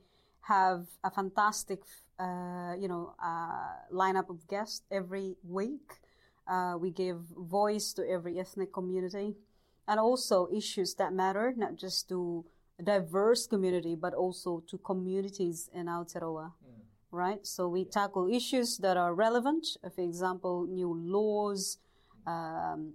have 0.49 0.87
a 1.05 1.11
fantastic, 1.11 1.81
uh, 2.19 2.75
you 2.79 2.89
know, 2.89 3.15
uh, 3.23 3.75
lineup 3.93 4.31
of 4.31 4.49
guests 4.49 4.83
every 4.91 5.37
week. 5.45 6.01
Uh, 6.49 6.77
we 6.81 6.91
give 6.91 7.19
voice 7.37 7.93
to 7.93 8.03
every 8.09 8.39
ethnic 8.41 8.73
community, 8.73 9.37
and 9.87 10.01
also 10.01 10.49
issues 10.53 10.95
that 10.95 11.13
matter, 11.13 11.53
not 11.57 11.77
just 11.77 12.09
to 12.09 12.45
a 12.81 12.83
diverse 12.83 13.47
community, 13.47 13.95
but 13.95 14.15
also 14.15 14.63
to 14.67 14.79
communities 14.79 15.69
in 15.75 15.87
Aotearoa 15.87 16.53
right? 17.13 17.47
So 17.47 17.69
we 17.69 17.85
tackle 17.85 18.29
issues 18.29 18.79
that 18.79 18.97
are 18.97 19.15
relevant. 19.15 19.67
Uh, 19.85 19.91
For 19.91 20.03
example, 20.03 20.67
new 20.67 20.93
laws, 20.93 21.79
um, 22.27 22.95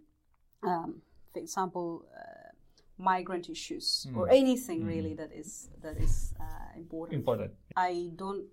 um, 0.63 1.01
for 1.31 1.39
example, 1.39 2.05
uh, 2.13 2.51
migrant 2.97 3.47
issues, 3.49 4.07
or 4.15 4.29
anything 4.29 4.83
really 4.85 5.13
that 5.13 5.31
is 5.31 5.69
that 5.81 5.97
is 5.97 6.33
uh, 6.39 6.43
important. 6.75 7.19
Important. 7.19 7.51
I 7.75 8.09
don't 8.15 8.45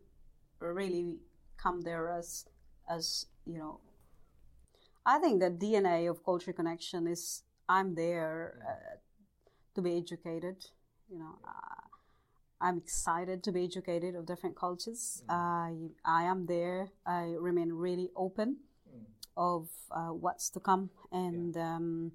really 0.61 1.17
come 1.57 1.81
there 1.81 2.11
as 2.11 2.47
as 2.89 3.27
you 3.47 3.59
know. 3.59 3.81
I 5.07 5.19
think 5.19 5.41
the 5.41 5.51
DNA 5.51 6.11
of 6.11 6.25
culture 6.25 6.53
connection 6.53 7.07
is 7.07 7.43
I'm 7.69 7.95
there 7.95 8.61
uh, 8.69 8.97
to 9.75 9.83
be 9.83 9.97
educated. 9.97 10.57
You 11.11 11.19
know, 11.19 11.39
uh, 11.45 11.94
I'm 12.65 12.79
excited 12.79 13.43
to 13.45 13.53
be 13.53 13.65
educated 13.65 14.15
of 14.15 14.25
different 14.25 14.57
cultures. 14.57 15.23
I 15.29 15.91
I 16.03 16.23
am 16.25 16.47
there. 16.47 16.93
I 17.05 17.35
remain 17.39 17.71
really 17.75 18.09
open 18.17 18.57
of 19.37 19.69
uh, 19.91 20.15
what's 20.25 20.49
to 20.51 20.61
come, 20.61 20.89
and 21.13 21.55
um, 21.59 22.13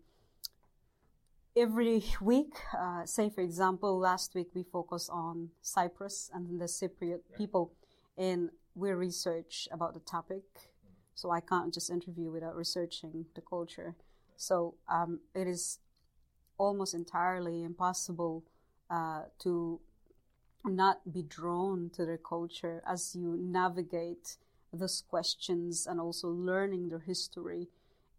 every 1.55 2.03
week, 2.19 2.55
uh, 2.75 3.05
say 3.05 3.29
for 3.29 3.41
example, 3.41 3.99
last 3.99 4.33
week 4.33 4.47
we 4.55 4.63
focused 4.63 5.11
on 5.11 5.51
Cyprus 5.61 6.31
and 6.33 6.59
the 6.59 6.65
Cypriot 6.65 7.21
people, 7.37 7.73
and 8.17 8.49
we 8.73 8.89
research 8.89 9.67
about 9.71 9.93
the 9.93 9.99
topic. 9.99 10.43
So 11.13 11.29
I 11.29 11.41
can't 11.41 11.71
just 11.71 11.91
interview 11.91 12.31
without 12.31 12.55
researching 12.55 13.25
the 13.35 13.41
culture. 13.41 13.95
So 14.35 14.75
um, 14.87 15.19
it 15.35 15.47
is 15.47 15.79
almost 16.57 16.95
entirely 16.95 17.63
impossible 17.63 18.45
uh, 18.89 19.23
to 19.43 19.79
not 20.65 21.11
be 21.11 21.21
drawn 21.21 21.89
to 21.93 22.05
their 22.05 22.17
culture 22.17 22.81
as 22.87 23.15
you 23.15 23.37
navigate 23.39 24.37
those 24.73 25.01
questions 25.09 25.87
and 25.87 25.99
also 25.99 26.27
learning 26.27 26.89
their 26.89 26.99
history 26.99 27.67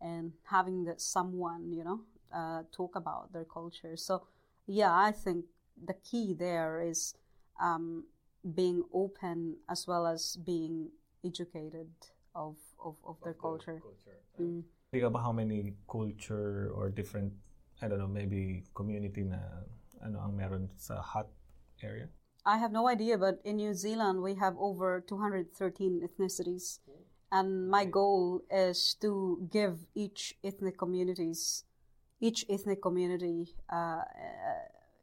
and 0.00 0.32
having 0.44 0.84
that 0.84 1.00
someone 1.00 1.72
you 1.72 1.84
know 1.84 2.00
uh, 2.34 2.62
talk 2.72 2.96
about 2.96 3.32
their 3.32 3.44
culture 3.44 3.96
so 3.96 4.22
yeah 4.66 4.94
i 4.94 5.12
think 5.12 5.44
the 5.84 5.94
key 5.94 6.34
there 6.34 6.80
is 6.80 7.14
um, 7.60 8.04
being 8.54 8.82
open 8.92 9.56
as 9.68 9.86
well 9.86 10.06
as 10.06 10.36
being 10.36 10.88
educated 11.24 11.88
of 12.34 12.56
of, 12.82 12.96
of 13.04 13.16
their 13.22 13.34
culture 13.34 13.82
Mm. 14.40 14.62
Think 14.92 15.04
about 15.04 15.22
how 15.22 15.32
many 15.32 15.74
culture 15.88 16.72
or 16.74 16.90
different, 16.90 17.32
I 17.82 17.88
don't 17.88 17.98
know, 17.98 18.08
maybe 18.08 18.64
community 18.74 19.22
na 19.22 19.38
ano 20.02 20.24
ang 20.24 20.32
meron 20.34 20.72
sa 20.80 21.04
Hutt 21.04 21.28
area. 21.84 22.08
I 22.44 22.58
have 22.58 22.72
no 22.72 22.88
idea, 22.88 23.18
but 23.18 23.40
in 23.44 23.56
New 23.56 23.74
Zealand 23.74 24.22
we 24.22 24.34
have 24.34 24.56
over 24.58 25.00
213 25.00 26.00
ethnicities, 26.06 26.78
and 27.30 27.68
my 27.70 27.84
goal 27.84 28.42
is 28.50 28.94
to 29.00 29.46
give 29.50 29.86
each 29.94 30.36
ethnic 30.42 30.76
communities, 30.78 31.64
each 32.20 32.44
ethnic 32.48 32.82
community, 32.82 33.54
uh, 33.72 33.76
uh, 34.04 34.04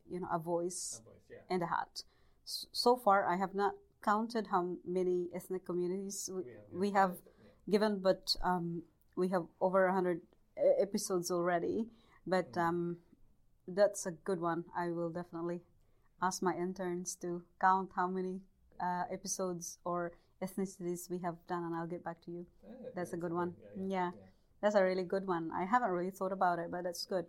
you 0.10 0.19
know, 0.19 0.28
a 0.32 0.39
voice 0.39 1.02
and 1.50 1.62
a 1.63 1.67
hat. 1.67 2.04
S- 2.45 2.67
So 2.71 2.95
far, 2.97 3.26
I 3.28 3.36
have 3.38 3.54
not 3.56 3.76
counted 4.04 4.47
how 4.47 4.78
many 4.86 5.30
ethnic 5.34 5.65
communities 5.65 6.30
we, 6.34 6.43
we 6.71 6.91
have 6.91 7.17
given, 7.69 8.00
but 8.00 8.36
um, 8.43 8.84
we 9.15 9.30
have 9.30 9.45
over 9.62 9.86
100 9.86 10.21
e- 10.58 10.82
episodes 10.82 11.32
already. 11.32 11.88
But 12.26 12.58
um, 12.58 12.97
that's 13.67 14.06
a 14.06 14.12
good 14.12 14.39
one. 14.39 14.65
I 14.76 14.89
will 14.89 15.10
definitely 15.10 15.62
ask 16.21 16.41
my 16.41 16.56
interns 16.56 17.15
to 17.21 17.43
count 17.60 17.89
how 17.95 18.08
many 18.08 18.41
uh, 18.80 19.03
episodes 19.12 19.80
or 19.84 20.12
ethnicities 20.41 21.10
we 21.10 21.19
have 21.19 21.36
done, 21.47 21.63
and 21.63 21.75
I'll 21.75 21.88
get 21.88 22.03
back 22.03 22.21
to 22.25 22.32
you. 22.32 22.45
That's 22.95 23.13
a 23.13 23.17
good 23.17 23.34
one. 23.34 23.53
Yeah, 23.75 24.12
that's 24.62 24.75
a 24.75 24.84
really 24.84 25.03
good 25.03 25.27
one. 25.27 25.51
I 25.53 25.65
haven't 25.65 25.89
really 25.89 26.12
thought 26.12 26.32
about 26.32 26.60
it, 26.60 26.71
but 26.71 26.84
that's 26.84 27.06
good. 27.06 27.25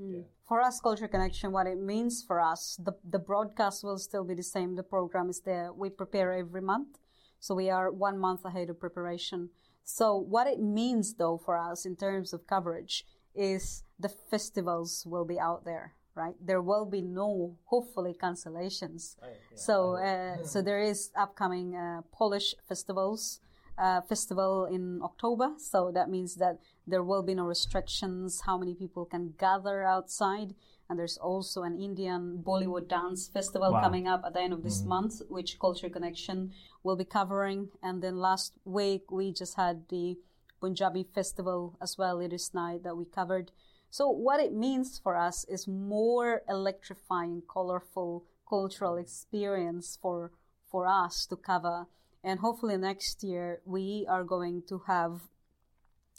Mm. 0.00 0.24
For 0.46 0.60
us, 0.60 0.80
Culture 0.80 1.08
Connection, 1.08 1.52
what 1.52 1.66
it 1.66 1.78
means 1.78 2.22
for 2.22 2.40
us, 2.40 2.78
the, 2.82 2.92
the 3.08 3.18
broadcast 3.18 3.82
will 3.82 3.98
still 3.98 4.24
be 4.24 4.34
the 4.34 4.42
same. 4.42 4.76
The 4.76 4.82
program 4.82 5.30
is 5.30 5.40
there. 5.40 5.72
We 5.72 5.88
prepare 5.90 6.32
every 6.32 6.60
month. 6.60 6.98
So 7.40 7.54
we 7.54 7.70
are 7.70 7.90
one 7.90 8.18
month 8.18 8.44
ahead 8.44 8.70
of 8.70 8.80
preparation. 8.80 9.50
So 9.84 10.16
what 10.16 10.46
it 10.46 10.60
means 10.60 11.14
though 11.14 11.38
for 11.38 11.56
us 11.56 11.86
in 11.86 11.96
terms 11.96 12.32
of 12.32 12.46
coverage 12.46 13.04
is 13.34 13.84
the 13.98 14.08
festivals 14.08 15.04
will 15.06 15.24
be 15.24 15.38
out 15.38 15.64
there, 15.64 15.94
right? 16.16 16.34
There 16.44 16.62
will 16.62 16.86
be 16.86 17.02
no, 17.02 17.56
hopefully, 17.66 18.14
cancellations. 18.20 19.16
So, 19.54 19.96
uh, 19.96 20.42
so 20.42 20.62
there 20.62 20.80
is 20.80 21.10
upcoming 21.14 21.76
uh, 21.76 22.02
Polish 22.12 22.54
festivals, 22.68 23.40
uh, 23.78 24.00
festival 24.00 24.64
in 24.64 25.00
October. 25.02 25.50
So 25.58 25.92
that 25.92 26.08
means 26.08 26.36
that 26.36 26.58
there 26.86 27.02
will 27.02 27.22
be 27.22 27.34
no 27.34 27.44
restrictions 27.44 28.42
how 28.46 28.56
many 28.56 28.74
people 28.74 29.04
can 29.04 29.34
gather 29.38 29.84
outside. 29.84 30.54
And 30.88 30.98
there's 30.98 31.18
also 31.18 31.62
an 31.62 31.76
Indian 31.78 32.42
Bollywood 32.46 32.88
dance 32.88 33.28
festival 33.28 33.72
Wow. 33.72 33.82
coming 33.82 34.06
up 34.08 34.22
at 34.24 34.32
the 34.34 34.40
end 34.40 34.52
of 34.52 34.62
this 34.62 34.84
month, 34.84 35.20
which 35.28 35.58
Culture 35.58 35.90
Connection 35.90 36.52
will 36.84 36.96
be 36.96 37.04
covering. 37.04 37.68
And 37.82 38.02
then 38.02 38.16
last 38.18 38.52
week 38.64 39.10
we 39.10 39.32
just 39.32 39.56
had 39.56 39.88
the 39.88 40.16
Punjabi 40.60 41.04
festival 41.12 41.76
as 41.82 41.98
well, 41.98 42.20
It 42.20 42.32
is 42.32 42.54
Night, 42.54 42.82
that 42.84 42.96
we 42.96 43.04
covered. 43.04 43.50
So 43.90 44.08
what 44.08 44.40
it 44.40 44.52
means 44.52 44.98
for 45.02 45.16
us 45.16 45.44
is 45.48 45.66
more 45.66 46.42
electrifying, 46.48 47.42
colorful 47.50 48.24
cultural 48.48 48.96
experience 48.96 49.98
for 50.00 50.30
for 50.70 50.86
us 50.86 51.26
to 51.26 51.36
cover. 51.36 51.86
And 52.22 52.40
hopefully 52.40 52.76
next 52.76 53.22
year 53.22 53.60
we 53.64 54.06
are 54.08 54.24
going 54.24 54.62
to 54.68 54.82
have 54.86 55.20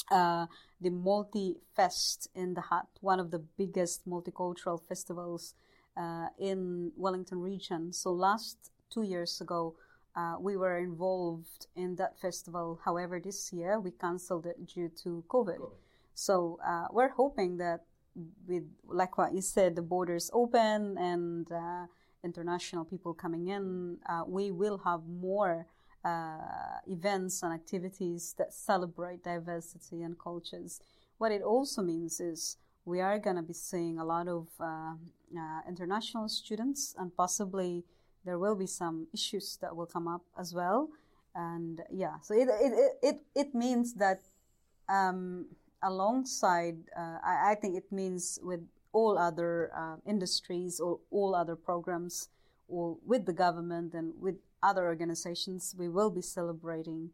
uh, 0.09 0.45
the 0.79 0.89
Multi 0.89 1.57
Fest 1.75 2.29
in 2.33 2.53
the 2.53 2.61
Hutt, 2.61 2.87
one 3.01 3.19
of 3.19 3.31
the 3.31 3.39
biggest 3.39 4.07
multicultural 4.07 4.79
festivals 4.87 5.53
uh, 5.97 6.27
in 6.39 6.91
Wellington 6.95 7.41
region. 7.41 7.91
So 7.91 8.11
last 8.11 8.71
two 8.89 9.01
years 9.01 9.41
ago, 9.41 9.75
uh, 10.15 10.35
we 10.39 10.55
were 10.55 10.77
involved 10.77 11.67
in 11.75 11.95
that 11.97 12.17
festival. 12.19 12.79
However, 12.85 13.19
this 13.19 13.51
year 13.51 13.79
we 13.79 13.91
cancelled 13.91 14.45
it 14.45 14.65
due 14.65 14.89
to 15.03 15.23
COVID. 15.27 15.57
So 16.17 16.57
uh, 16.65 16.87
we're 16.91 17.09
hoping 17.09 17.57
that 17.57 17.81
with, 18.47 18.63
like 18.87 19.19
what 19.19 19.35
you 19.35 19.41
said, 19.41 19.75
the 19.75 19.83
borders 19.83 20.31
open 20.33 20.97
and 20.97 21.45
uh, 21.51 21.85
international 22.23 22.85
people 22.85 23.13
coming 23.13 23.49
in, 23.49 23.99
uh, 24.09 24.23
we 24.25 24.49
will 24.49 24.79
have 24.79 25.01
more 25.07 25.67
uh, 26.03 26.79
events 26.87 27.43
and 27.43 27.53
activities 27.53 28.33
that 28.39 28.51
celebrate 28.51 29.23
diversity 29.23 30.01
and 30.01 30.17
cultures. 30.17 30.81
What 31.19 31.31
it 31.31 31.43
also 31.43 31.83
means 31.83 32.19
is 32.19 32.57
we 32.83 32.99
are 32.99 33.19
going 33.19 33.35
to 33.35 33.43
be 33.43 33.53
seeing 33.53 33.99
a 33.99 34.05
lot 34.05 34.27
of 34.27 34.47
uh, 34.59 34.63
uh, 34.65 35.61
international 35.67 36.29
students, 36.29 36.95
and 36.97 37.15
possibly 37.15 37.83
there 38.25 38.39
will 38.39 38.55
be 38.55 38.65
some 38.65 39.05
issues 39.13 39.59
that 39.61 39.75
will 39.75 39.85
come 39.85 40.07
up 40.07 40.23
as 40.39 40.51
well. 40.51 40.89
And 41.35 41.83
yeah, 41.91 42.15
so 42.23 42.33
it 42.33 42.47
it, 42.49 42.97
it, 43.03 43.21
it, 43.35 43.53
means 43.53 43.93
that 43.95 44.21
um, 44.89 45.45
alongside, 45.83 46.77
uh, 46.95 47.17
I, 47.23 47.51
I, 47.51 47.55
think 47.55 47.75
it 47.75 47.91
means 47.91 48.39
with 48.41 48.61
all 48.93 49.17
other 49.17 49.71
uh, 49.75 49.95
industries 50.05 50.79
or 50.79 50.99
all 51.11 51.35
other 51.35 51.55
programs, 51.55 52.29
or 52.67 52.97
with 53.05 53.25
the 53.25 53.33
government 53.33 53.93
and 53.93 54.13
with 54.19 54.35
other 54.63 54.85
organizations, 54.85 55.75
we 55.77 55.87
will 55.87 56.09
be 56.09 56.21
celebrating 56.21 57.11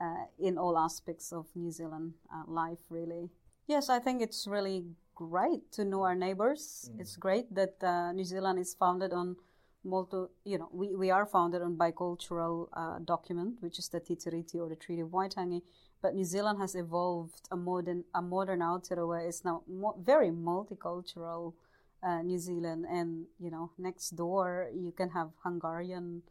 uh, 0.00 0.24
in 0.38 0.58
all 0.58 0.78
aspects 0.78 1.32
of 1.32 1.46
New 1.54 1.70
Zealand 1.70 2.14
uh, 2.32 2.42
life, 2.46 2.78
really. 2.90 3.30
Yes, 3.66 3.88
I 3.88 3.98
think 3.98 4.22
it's 4.22 4.46
really 4.46 4.84
great 5.14 5.72
to 5.72 5.84
know 5.84 6.02
our 6.02 6.14
neighbors. 6.14 6.90
Mm. 6.92 7.00
It's 7.00 7.16
great 7.16 7.54
that 7.54 7.82
uh, 7.82 8.12
New 8.12 8.24
Zealand 8.24 8.58
is 8.58 8.74
founded 8.74 9.12
on 9.12 9.36
multi, 9.84 10.24
you 10.44 10.58
know, 10.58 10.68
we, 10.72 10.94
we 10.94 11.10
are 11.10 11.26
founded 11.26 11.62
on 11.62 11.76
bicultural 11.76 12.68
uh, 12.72 12.98
document, 13.04 13.56
which 13.60 13.78
is 13.78 13.88
the 13.88 14.00
Te 14.00 14.16
Tiriti 14.16 14.56
or 14.56 14.68
the 14.68 14.76
Treaty 14.76 15.00
of 15.00 15.08
Waitangi. 15.08 15.62
But 16.06 16.14
New 16.14 16.24
Zealand 16.24 16.60
has 16.60 16.76
evolved 16.76 17.48
a 17.50 17.56
modern 17.56 18.04
a 18.14 18.22
modern 18.22 18.60
Aotearoa 18.60 19.26
is 19.26 19.44
now 19.44 19.64
mo- 19.66 19.98
very 19.98 20.30
multicultural 20.30 21.54
uh, 22.00 22.22
New 22.22 22.38
Zealand, 22.38 22.86
and 22.88 23.26
you 23.40 23.50
know, 23.50 23.72
next 23.76 24.10
door 24.10 24.70
you 24.72 24.92
can 24.92 25.10
have 25.10 25.30
Hungarian 25.42 26.22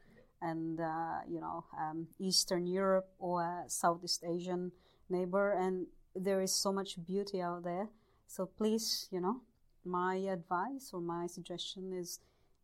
and 0.42 0.80
uh, 0.80 1.20
you 1.28 1.42
know 1.42 1.66
um, 1.78 2.08
Eastern 2.20 2.66
Europe 2.68 3.10
or 3.20 3.66
Southeast 3.68 4.24
Asian 4.24 4.72
neighbor, 5.10 5.52
and 5.52 5.88
there 6.16 6.40
is 6.40 6.54
so 6.54 6.72
much 6.72 6.96
beauty 7.06 7.42
out 7.42 7.66
there. 7.66 7.90
So 8.28 8.46
please, 8.46 9.10
you 9.12 9.20
know, 9.20 9.42
my 9.84 10.16
advice 10.38 10.92
or 10.94 11.02
my 11.02 11.28
suggestion 11.28 11.92
is 11.92 12.22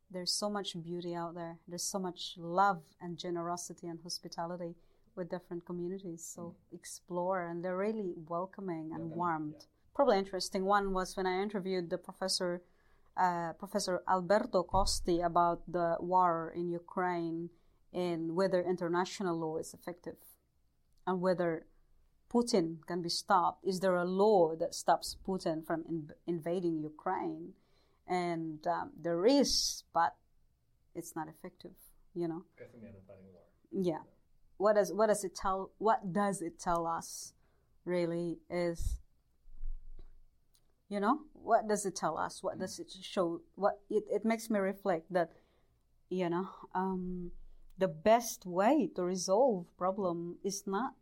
there's 0.09 0.31
so 0.31 0.49
much 0.49 0.81
beauty 0.81 1.13
out 1.13 1.35
there. 1.35 1.57
There's 1.67 1.83
so 1.83 1.99
much 1.99 2.35
love 2.37 2.83
and 3.01 3.17
generosity 3.17 3.87
and 3.87 3.99
hospitality 4.01 4.75
with 5.15 5.29
different 5.29 5.65
communities. 5.65 6.23
So 6.35 6.41
mm. 6.41 6.75
explore, 6.75 7.47
and 7.47 7.63
they're 7.63 7.77
really 7.77 8.13
welcoming 8.27 8.91
and 8.93 9.11
warmed. 9.11 9.55
Yeah. 9.59 9.65
Probably 9.93 10.17
interesting 10.17 10.65
one 10.65 10.93
was 10.93 11.17
when 11.17 11.27
I 11.27 11.41
interviewed 11.41 11.89
the 11.89 11.97
professor, 11.97 12.61
uh, 13.17 13.53
Professor 13.53 14.01
Alberto 14.07 14.63
Costi, 14.63 15.21
about 15.21 15.61
the 15.67 15.97
war 15.99 16.53
in 16.55 16.69
Ukraine 16.69 17.49
and 17.93 18.35
whether 18.35 18.61
international 18.61 19.37
law 19.37 19.57
is 19.57 19.73
effective 19.73 20.15
and 21.05 21.19
whether 21.19 21.65
Putin 22.33 22.77
can 22.87 23.01
be 23.01 23.09
stopped. 23.09 23.65
Is 23.65 23.81
there 23.81 23.95
a 23.95 24.05
law 24.05 24.55
that 24.55 24.73
stops 24.73 25.17
Putin 25.27 25.65
from 25.65 25.83
in- 25.89 26.11
invading 26.25 26.79
Ukraine? 26.81 27.53
And 28.07 28.65
um, 28.65 28.91
there 28.99 29.25
is, 29.25 29.83
but 29.93 30.15
it's 30.95 31.15
not 31.15 31.27
effective. 31.27 31.75
You 32.13 32.27
know. 32.27 32.43
Yeah. 33.71 34.03
What 34.61 34.75
does 34.75 34.93
what 34.93 35.07
does 35.07 35.23
it 35.23 35.35
tell? 35.35 35.71
What 35.79 36.13
does 36.13 36.41
it 36.41 36.59
tell 36.59 36.85
us? 36.85 37.33
Really 37.83 38.37
is. 38.49 38.99
You 40.87 40.99
know 40.99 41.21
what 41.33 41.67
does 41.67 41.85
it 41.85 41.95
tell 41.95 42.17
us? 42.17 42.43
What 42.43 42.59
does 42.59 42.79
it 42.79 42.91
show? 43.01 43.41
What 43.55 43.79
it, 43.89 44.03
it 44.11 44.25
makes 44.25 44.49
me 44.49 44.59
reflect 44.59 45.11
that, 45.11 45.31
you 46.09 46.29
know, 46.29 46.47
um, 46.75 47.31
the 47.77 47.87
best 47.87 48.45
way 48.45 48.89
to 48.95 49.03
resolve 49.03 49.65
problem 49.77 50.37
is 50.43 50.63
not 50.67 50.93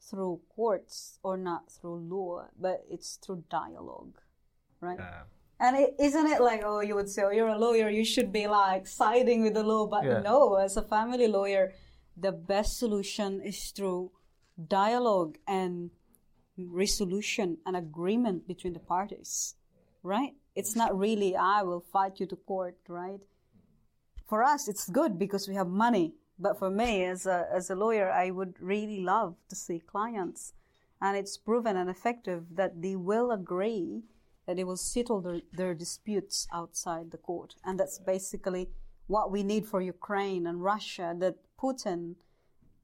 through 0.00 0.40
courts 0.48 1.18
or 1.22 1.36
not 1.36 1.70
through 1.70 1.98
law, 1.98 2.46
but 2.58 2.84
it's 2.90 3.16
through 3.16 3.44
dialogue, 3.50 4.18
right? 4.80 4.98
Yeah. 4.98 5.22
And 5.60 5.76
is 5.98 6.14
not 6.14 6.30
it 6.30 6.40
like, 6.40 6.62
oh, 6.64 6.80
you 6.80 6.94
would 6.94 7.10
say, 7.10 7.22
oh, 7.22 7.30
you're 7.30 7.48
a 7.48 7.58
lawyer, 7.58 7.90
you 7.90 8.04
should 8.04 8.32
be 8.32 8.46
like 8.46 8.86
siding 8.86 9.42
with 9.42 9.52
the 9.52 9.62
law. 9.62 9.86
But 9.86 10.04
yeah. 10.04 10.20
no, 10.20 10.54
as 10.54 10.78
a 10.78 10.82
family 10.82 11.28
lawyer, 11.28 11.74
the 12.20 12.32
best 12.32 12.78
solution 12.78 13.40
is 13.40 13.70
through 13.70 14.10
dialogue 14.68 15.38
and 15.46 15.90
resolution 16.56 17.58
and 17.64 17.76
agreement 17.76 18.46
between 18.46 18.74
the 18.74 18.80
parties, 18.80 19.54
right? 20.02 20.34
It's 20.54 20.76
not 20.76 20.96
really, 20.98 21.34
I 21.36 21.62
will 21.62 21.80
fight 21.80 22.20
you 22.20 22.26
to 22.26 22.36
court, 22.36 22.76
right? 22.88 23.22
For 24.28 24.42
us, 24.42 24.68
it's 24.68 24.88
good 24.88 25.18
because 25.18 25.48
we 25.48 25.54
have 25.54 25.68
money 25.68 26.14
but 26.40 26.58
for 26.58 26.70
me, 26.70 27.04
as 27.04 27.26
a, 27.26 27.46
as 27.52 27.68
a 27.68 27.74
lawyer, 27.74 28.10
I 28.10 28.30
would 28.30 28.54
really 28.60 29.00
love 29.00 29.36
to 29.50 29.54
see 29.54 29.78
clients. 29.78 30.54
And 31.00 31.16
it's 31.16 31.36
proven 31.36 31.76
and 31.76 31.90
effective 31.90 32.44
that 32.54 32.80
they 32.80 32.96
will 32.96 33.30
agree 33.30 34.04
that 34.46 34.56
they 34.56 34.64
will 34.64 34.78
settle 34.78 35.20
their, 35.20 35.40
their 35.52 35.74
disputes 35.74 36.48
outside 36.52 37.10
the 37.10 37.18
court. 37.18 37.56
And 37.62 37.78
that's 37.78 37.98
basically 37.98 38.70
what 39.06 39.30
we 39.30 39.42
need 39.42 39.66
for 39.66 39.82
Ukraine 39.82 40.46
and 40.46 40.64
Russia, 40.64 41.14
that 41.18 41.36
Putin 41.60 42.14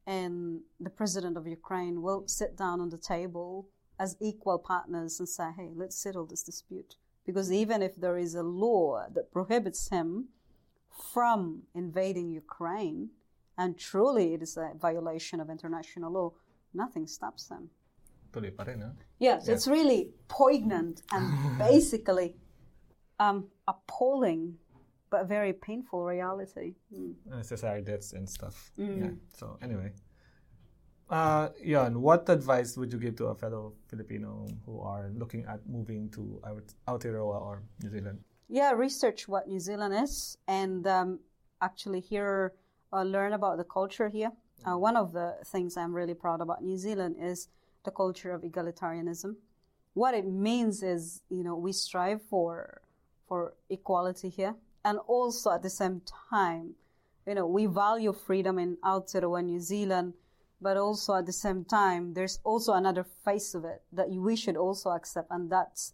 and 0.07 0.61
the 0.79 0.91
president 0.91 1.37
of 1.37 1.47
Ukraine 1.47 2.03
will 2.03 2.25
sit 2.27 2.57
down 2.57 2.81
on 2.81 2.91
the 2.91 2.99
table 2.99 3.69
as 3.99 4.17
equal 4.21 4.59
partners 4.59 5.19
and 5.19 5.29
say, 5.29 5.49
hey, 5.57 5.71
let's 5.75 5.97
settle 5.97 6.27
this 6.27 6.43
dispute. 6.43 6.97
Because 7.25 7.51
even 7.51 7.83
if 7.83 7.97
there 7.97 8.17
is 8.17 8.35
a 8.35 8.43
law 8.43 9.07
that 9.12 9.33
prohibits 9.33 9.89
him 9.89 10.29
from 11.12 11.62
invading 11.75 12.31
Ukraine, 12.31 13.11
and 13.59 13.79
truly 13.79 14.35
it 14.35 14.43
is 14.43 14.57
a 14.57 14.73
violation 14.79 15.41
of 15.41 15.51
international 15.51 16.12
law, 16.12 16.33
nothing 16.75 17.07
stops 17.07 17.47
them. 17.49 17.71
Yes, 19.19 19.49
it's 19.49 19.67
really 19.67 20.11
poignant 20.29 21.03
and 21.11 21.59
basically 21.59 22.37
um, 23.19 23.49
appalling, 23.67 24.59
but 25.11 25.27
very 25.29 25.53
painful 25.53 26.05
reality. 26.05 26.75
Mm. 26.95 27.14
Necessary 27.27 27.83
deaths 27.83 28.12
and 28.12 28.29
stuff. 28.29 28.71
Mm. 28.79 29.01
Yeah. 29.01 29.11
So 29.37 29.59
anyway, 29.62 29.92
uh, 31.09 31.51
Jan, 31.64 32.01
what 32.01 32.29
advice 32.29 32.77
would 32.77 32.92
you 32.92 32.99
give 32.99 33.16
to 33.16 33.27
a 33.27 33.35
fellow 33.35 33.75
Filipino 33.88 34.47
who 34.64 34.81
are 34.81 35.11
looking 35.14 35.45
at 35.47 35.61
moving 35.69 36.11
to 36.11 36.40
Aotearoa 36.88 37.40
or 37.40 37.62
New 37.83 37.90
Zealand? 37.90 38.19
Yeah, 38.49 38.73
research 38.73 39.29
what 39.29 39.49
New 39.49 39.61
Zealand 39.61 39.95
is 39.95 40.37
and 40.49 40.87
um, 40.87 41.21
actually 41.61 42.01
hear 42.01 42.53
uh, 42.92 43.03
learn 43.03 43.33
about 43.33 43.57
the 43.59 43.64
culture 43.64 44.09
here. 44.09 44.33
Uh, 44.64 44.71
mm-hmm. 44.71 44.81
one 44.81 44.97
of 44.97 45.12
the 45.12 45.35
things 45.47 45.77
I'm 45.77 45.95
really 45.95 46.14
proud 46.14 46.40
about 46.40 46.62
New 46.62 46.77
Zealand 46.77 47.16
is 47.21 47.49
the 47.85 47.90
culture 47.90 48.33
of 48.33 48.42
egalitarianism. 48.42 49.37
What 49.95 50.14
it 50.14 50.27
means 50.27 50.83
is, 50.83 51.23
you 51.31 51.42
know, 51.42 51.57
we 51.57 51.73
strive 51.73 52.23
for 52.23 52.81
for 53.29 53.55
equality 53.71 54.29
here, 54.29 54.55
and 54.87 54.99
also 55.07 55.51
at 55.51 55.62
the 55.62 55.68
same 55.70 56.01
time, 56.31 56.75
you 57.27 57.35
know, 57.35 57.46
we 57.46 57.66
value 57.66 58.14
freedom 58.14 58.59
in 58.59 58.79
Aotearoa, 58.83 59.44
New 59.44 59.61
Zealand, 59.61 60.14
but 60.62 60.79
also 60.79 61.14
at 61.16 61.27
the 61.27 61.33
same 61.33 61.64
time, 61.64 62.14
there's 62.14 62.38
also 62.42 62.72
another 62.72 63.05
face 63.25 63.55
of 63.55 63.64
it 63.64 63.83
that 63.92 64.09
we 64.09 64.35
should 64.37 64.57
also 64.57 64.88
accept, 64.90 65.29
and 65.31 65.51
that's 65.51 65.92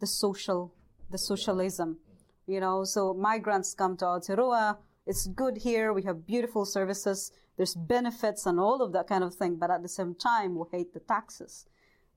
the 0.00 0.06
social, 0.06 0.74
the 1.10 1.16
socialism. 1.16 1.98
You 2.46 2.60
know, 2.60 2.84
so 2.84 3.14
migrants 3.14 3.72
come 3.72 3.96
to 3.96 4.04
Aotearoa 4.04 4.76
it's 5.06 5.26
good 5.26 5.58
here. 5.58 5.92
We 5.92 6.02
have 6.02 6.26
beautiful 6.26 6.64
services. 6.64 7.30
There's 7.56 7.74
benefits 7.74 8.46
and 8.46 8.58
all 8.58 8.80
of 8.82 8.92
that 8.92 9.06
kind 9.06 9.22
of 9.22 9.34
thing. 9.34 9.56
But 9.56 9.70
at 9.70 9.82
the 9.82 9.88
same 9.88 10.14
time, 10.14 10.56
we 10.56 10.64
hate 10.72 10.94
the 10.94 11.00
taxes. 11.00 11.66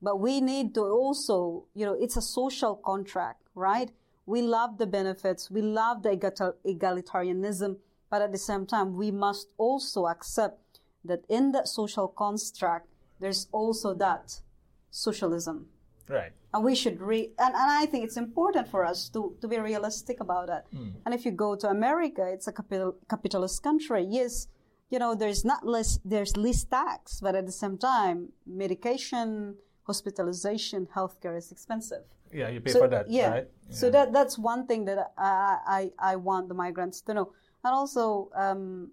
But 0.00 0.20
we 0.20 0.40
need 0.40 0.74
to 0.74 0.82
also, 0.82 1.66
you 1.74 1.84
know, 1.84 1.96
it's 1.98 2.16
a 2.16 2.22
social 2.22 2.76
contract, 2.76 3.42
right? 3.54 3.90
We 4.28 4.42
love 4.42 4.76
the 4.76 4.86
benefits. 4.86 5.50
We 5.50 5.62
love 5.62 6.02
the 6.02 6.10
egalitarianism. 6.10 7.78
But 8.10 8.20
at 8.20 8.30
the 8.30 8.38
same 8.50 8.66
time, 8.66 8.94
we 8.94 9.10
must 9.10 9.48
also 9.56 10.06
accept 10.06 10.80
that 11.04 11.24
in 11.30 11.52
that 11.52 11.66
social 11.66 12.08
construct, 12.08 12.88
there's 13.20 13.48
also 13.52 13.94
that 13.94 14.42
socialism. 14.90 15.68
Right. 16.08 16.32
And 16.52 16.62
we 16.62 16.74
should 16.74 17.00
read, 17.00 17.30
and, 17.38 17.54
and 17.54 17.70
I 17.82 17.86
think 17.86 18.04
it's 18.04 18.18
important 18.18 18.68
for 18.68 18.84
us 18.84 19.08
to, 19.10 19.34
to 19.40 19.48
be 19.48 19.58
realistic 19.58 20.20
about 20.20 20.48
it. 20.50 20.64
Mm. 20.74 20.92
And 21.04 21.14
if 21.14 21.24
you 21.24 21.32
go 21.32 21.56
to 21.56 21.68
America, 21.68 22.26
it's 22.26 22.48
a 22.48 22.52
capital, 22.52 22.96
capitalist 23.08 23.62
country. 23.62 24.06
Yes, 24.08 24.48
you 24.90 24.98
know, 24.98 25.14
there's 25.14 25.44
not 25.44 25.66
less, 25.66 26.00
there's 26.04 26.36
less 26.36 26.64
tax, 26.64 27.20
but 27.20 27.34
at 27.34 27.46
the 27.46 27.52
same 27.52 27.78
time, 27.78 28.28
medication, 28.46 29.56
hospitalization, 29.84 30.86
healthcare 30.94 31.36
is 31.36 31.50
expensive. 31.50 32.04
Yeah, 32.32 32.48
you 32.48 32.60
pay 32.60 32.72
so, 32.72 32.80
for 32.80 32.88
that, 32.88 33.10
yeah. 33.10 33.30
right? 33.30 33.48
Yeah. 33.68 33.74
So 33.74 33.90
that 33.90 34.12
that's 34.12 34.38
one 34.38 34.66
thing 34.66 34.84
that 34.86 35.12
I, 35.16 35.90
I, 36.00 36.12
I 36.12 36.16
want 36.16 36.48
the 36.48 36.54
migrants 36.54 37.00
to 37.02 37.14
know. 37.14 37.32
And 37.64 37.74
also, 37.74 38.30
um, 38.36 38.90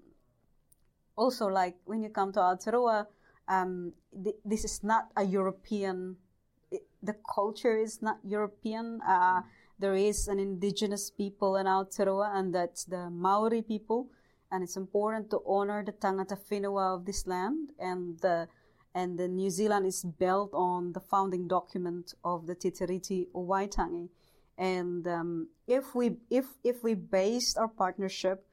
also 1.15 1.47
like 1.47 1.75
when 1.85 2.01
you 2.01 2.09
come 2.09 2.31
to 2.33 2.39
Aotearoa, 2.39 3.07
um, 3.47 3.93
th- 4.23 4.35
this 4.43 4.65
is 4.65 4.83
not 4.83 5.09
a 5.15 5.23
European 5.23 6.17
the 7.05 7.15
culture 7.33 7.77
is 7.77 8.01
not 8.01 8.17
European. 8.23 8.99
Uh, 9.07 9.41
there 9.79 9.95
is 9.95 10.27
an 10.27 10.39
indigenous 10.39 11.11
people 11.11 11.55
in 11.57 11.65
Aotearoa, 11.65 12.35
and 12.35 12.53
that's 12.53 12.85
the 12.85 13.09
Maori 13.09 13.61
people. 13.61 14.09
And 14.51 14.63
it's 14.63 14.77
important 14.77 15.29
to 15.31 15.41
honor 15.45 15.83
the 15.83 15.91
tangata 15.91 16.37
whenua 16.49 16.95
of 16.95 17.05
this 17.05 17.27
land. 17.27 17.71
And 17.79 18.19
the, 18.19 18.47
and 18.95 19.19
the 19.19 19.27
New 19.27 19.49
Zealand 19.49 19.85
is 19.85 20.03
built 20.03 20.51
on 20.53 20.93
the 20.93 21.01
founding 21.01 21.49
document 21.49 22.13
of 22.23 22.47
the 22.47 22.55
Te 22.55 22.71
Tiriti 22.71 23.27
o 23.35 23.45
Waitangi. 23.45 24.07
And 24.57 25.05
um, 25.05 25.49
if 25.67 25.93
we 25.93 26.15
if 26.29 26.45
if 26.63 26.81
we 26.81 26.93
based 26.93 27.57
our 27.57 27.67
partnership 27.67 28.47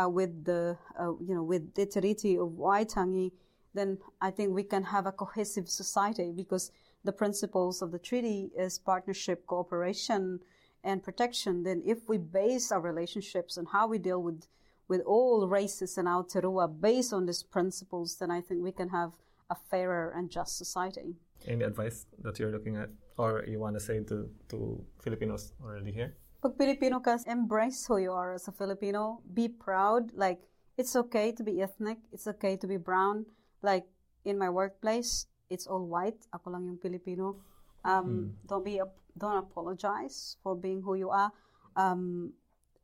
uh, 0.00 0.08
with 0.08 0.44
the 0.44 0.78
uh, 0.98 1.12
you 1.20 1.34
know 1.34 1.42
with 1.42 1.74
Te 1.74 1.84
Tiriti 1.84 2.40
of 2.40 2.52
Waitangi, 2.52 3.32
then 3.74 3.98
I 4.20 4.30
think 4.30 4.54
we 4.54 4.62
can 4.62 4.84
have 4.84 5.06
a 5.06 5.12
cohesive 5.12 5.68
society 5.68 6.32
because 6.34 6.70
the 7.02 7.12
principles 7.12 7.82
of 7.82 7.90
the 7.90 7.98
treaty 7.98 8.50
is 8.56 8.78
partnership, 8.78 9.46
cooperation, 9.46 10.38
and 10.84 11.02
protection. 11.02 11.64
Then, 11.64 11.82
if 11.84 12.08
we 12.08 12.18
base 12.18 12.70
our 12.70 12.80
relationships 12.80 13.56
and 13.56 13.66
how 13.72 13.88
we 13.88 13.98
deal 13.98 14.22
with 14.22 14.46
with 14.86 15.02
all 15.04 15.48
races 15.48 15.98
in 15.98 16.04
Aotearoa 16.04 16.80
based 16.80 17.12
on 17.12 17.26
these 17.26 17.42
principles, 17.42 18.16
then 18.20 18.30
I 18.30 18.40
think 18.40 18.62
we 18.62 18.72
can 18.72 18.90
have 18.90 19.12
a 19.50 19.56
fairer 19.70 20.12
and 20.16 20.30
just 20.30 20.58
society. 20.58 21.16
Any 21.46 21.64
advice 21.64 22.06
that 22.22 22.38
you're 22.38 22.52
looking 22.52 22.76
at 22.76 22.90
or 23.16 23.44
you 23.46 23.58
want 23.58 23.74
to 23.74 23.80
say 23.80 24.00
to, 24.04 24.28
to 24.48 24.84
Filipinos 25.02 25.52
already 25.62 25.92
here? 25.92 26.14
Pag 26.42 26.56
Pilipino 26.56 27.00
ka, 27.00 27.18
embrace 27.26 27.86
who 27.86 27.98
you 27.98 28.12
are 28.12 28.34
as 28.34 28.46
a 28.46 28.52
Filipino. 28.52 29.22
Be 29.34 29.48
proud. 29.48 30.12
Like, 30.14 30.38
it's 30.76 30.94
okay 30.94 31.32
to 31.32 31.42
be 31.42 31.60
ethnic. 31.62 31.98
It's 32.12 32.26
okay 32.26 32.56
to 32.56 32.66
be 32.66 32.76
brown. 32.76 33.26
Like, 33.62 33.86
in 34.24 34.38
my 34.38 34.48
workplace, 34.48 35.26
it's 35.50 35.66
all 35.66 35.86
white. 35.86 36.26
Ako 36.32 36.50
lang 36.50 36.66
yung 36.66 36.78
Filipino. 36.78 37.42
Um, 37.84 38.06
mm. 38.06 38.48
Don't 38.48 38.64
be, 38.64 38.80
don't 39.18 39.38
apologize 39.38 40.36
for 40.42 40.54
being 40.54 40.82
who 40.82 40.94
you 40.94 41.10
are. 41.10 41.32
Um, 41.74 42.34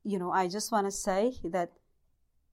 you 0.03 0.19
know, 0.19 0.31
I 0.31 0.49
just 0.49 0.73
want 0.73 0.87
to 0.87 0.91
say 0.91 1.35
that 1.45 1.71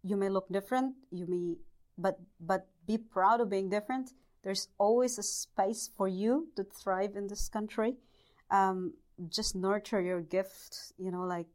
you 0.03 0.17
may 0.17 0.29
look 0.29 0.49
different. 0.49 0.95
You 1.11 1.25
may, 1.27 1.57
but 1.97 2.17
but 2.39 2.67
be 2.91 2.97
proud 2.97 3.39
of 3.41 3.49
being 3.49 3.69
different. 3.69 4.13
There's 4.43 4.67
always 4.77 5.17
a 5.17 5.23
space 5.23 5.89
for 5.97 6.07
you 6.07 6.47
to 6.55 6.63
thrive 6.63 7.13
in 7.15 7.27
this 7.27 7.47
country. 7.49 7.91
Um, 8.49 8.93
just 9.29 9.55
nurture 9.55 10.01
your 10.01 10.21
gift. 10.37 10.93
You 10.97 11.11
know, 11.11 11.25
like 11.35 11.51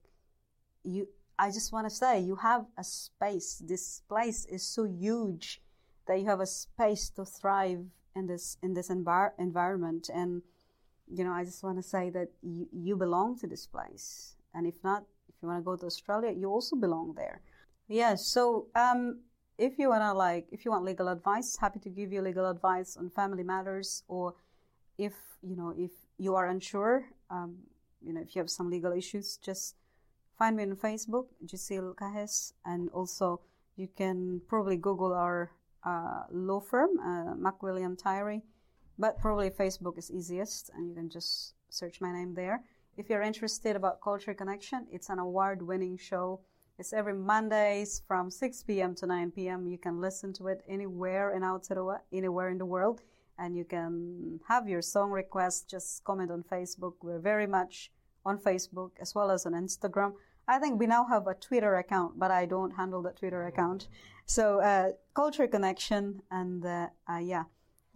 you. 0.84 1.08
I 1.38 1.48
just 1.58 1.70
want 1.74 1.86
to 1.86 1.94
say 1.94 2.20
you 2.20 2.36
have 2.36 2.64
a 2.78 2.84
space. 2.84 3.60
This 3.72 4.00
place 4.08 4.46
is 4.46 4.62
so 4.62 4.84
huge 4.84 5.60
that 6.06 6.18
you 6.20 6.26
have 6.26 6.40
a 6.40 6.46
space 6.46 7.10
to 7.16 7.24
thrive 7.24 7.84
in 8.14 8.26
this 8.26 8.56
in 8.62 8.72
this 8.72 8.88
envir- 8.88 9.36
environment. 9.38 10.08
And 10.20 10.42
you 11.16 11.24
know, 11.24 11.32
I 11.32 11.44
just 11.44 11.62
want 11.62 11.76
to 11.76 11.82
say 11.82 12.10
that 12.10 12.28
you, 12.42 12.66
you 12.72 12.96
belong 12.96 13.38
to 13.40 13.46
this 13.46 13.66
place. 13.66 14.36
And 14.54 14.66
if 14.66 14.82
not, 14.82 15.04
if 15.28 15.34
you 15.42 15.48
want 15.48 15.60
to 15.60 15.64
go 15.64 15.76
to 15.76 15.86
Australia, 15.86 16.32
you 16.32 16.48
also 16.48 16.76
belong 16.76 17.14
there. 17.14 17.42
Yeah. 17.88 18.14
So 18.14 18.68
um, 18.74 19.20
if 19.58 19.78
you 19.78 19.88
wanna 19.88 20.12
like, 20.14 20.46
if 20.50 20.64
you 20.64 20.70
want 20.70 20.84
legal 20.84 21.08
advice, 21.08 21.56
happy 21.56 21.78
to 21.80 21.90
give 21.90 22.12
you 22.12 22.22
legal 22.22 22.46
advice 22.48 22.96
on 22.96 23.10
family 23.10 23.42
matters, 23.42 24.02
or 24.08 24.34
if 24.98 25.14
you 25.42 25.56
know 25.56 25.74
if 25.76 25.92
you 26.18 26.34
are 26.34 26.46
unsure, 26.46 27.06
um, 27.30 27.56
you 28.02 28.12
know 28.12 28.20
if 28.20 28.34
you 28.34 28.40
have 28.40 28.50
some 28.50 28.70
legal 28.70 28.92
issues, 28.92 29.36
just 29.38 29.76
find 30.38 30.56
me 30.56 30.62
on 30.64 30.76
Facebook, 30.76 31.26
Jesil 31.44 31.94
Cajes, 31.94 32.52
and 32.64 32.90
also 32.90 33.40
you 33.76 33.88
can 33.96 34.40
probably 34.48 34.76
Google 34.76 35.12
our 35.12 35.50
uh, 35.84 36.24
law 36.30 36.60
firm, 36.60 36.98
uh, 36.98 37.94
Tyree, 37.96 38.42
but 38.98 39.18
probably 39.18 39.50
Facebook 39.50 39.98
is 39.98 40.10
easiest, 40.10 40.70
and 40.74 40.88
you 40.88 40.94
can 40.94 41.08
just 41.08 41.54
search 41.70 42.00
my 42.00 42.12
name 42.12 42.34
there. 42.34 42.62
If 42.96 43.10
you're 43.10 43.22
interested 43.22 43.76
about 43.76 44.00
Culture 44.00 44.34
Connection, 44.34 44.86
it's 44.90 45.10
an 45.10 45.18
award-winning 45.18 45.98
show 45.98 46.40
it's 46.78 46.92
every 46.92 47.14
Mondays 47.14 48.02
from 48.06 48.30
6 48.30 48.62
p.m. 48.64 48.94
to 48.96 49.06
9 49.06 49.30
p.m. 49.30 49.66
You 49.66 49.78
can 49.78 50.00
listen 50.00 50.32
to 50.34 50.48
it 50.48 50.62
anywhere 50.68 51.34
in 51.34 51.42
Aotearoa, 51.42 52.00
anywhere 52.12 52.50
in 52.50 52.58
the 52.58 52.66
world, 52.66 53.00
and 53.38 53.56
you 53.56 53.64
can 53.64 54.40
have 54.48 54.68
your 54.68 54.82
song 54.82 55.10
requests. 55.10 55.62
Just 55.62 56.04
comment 56.04 56.30
on 56.30 56.42
Facebook. 56.42 56.94
We're 57.02 57.18
very 57.18 57.46
much 57.46 57.90
on 58.24 58.38
Facebook 58.38 58.90
as 59.00 59.14
well 59.14 59.30
as 59.30 59.46
on 59.46 59.52
Instagram. 59.52 60.12
I 60.48 60.58
think 60.58 60.78
we 60.78 60.86
now 60.86 61.04
have 61.06 61.26
a 61.26 61.34
Twitter 61.34 61.76
account, 61.76 62.18
but 62.18 62.30
I 62.30 62.46
don't 62.46 62.72
handle 62.72 63.02
the 63.02 63.10
Twitter 63.10 63.46
account. 63.46 63.88
So, 64.26 64.60
uh, 64.60 64.90
Culture 65.14 65.48
Connection, 65.48 66.22
and 66.30 66.64
uh, 66.64 66.88
uh, 67.10 67.18
yeah, 67.18 67.44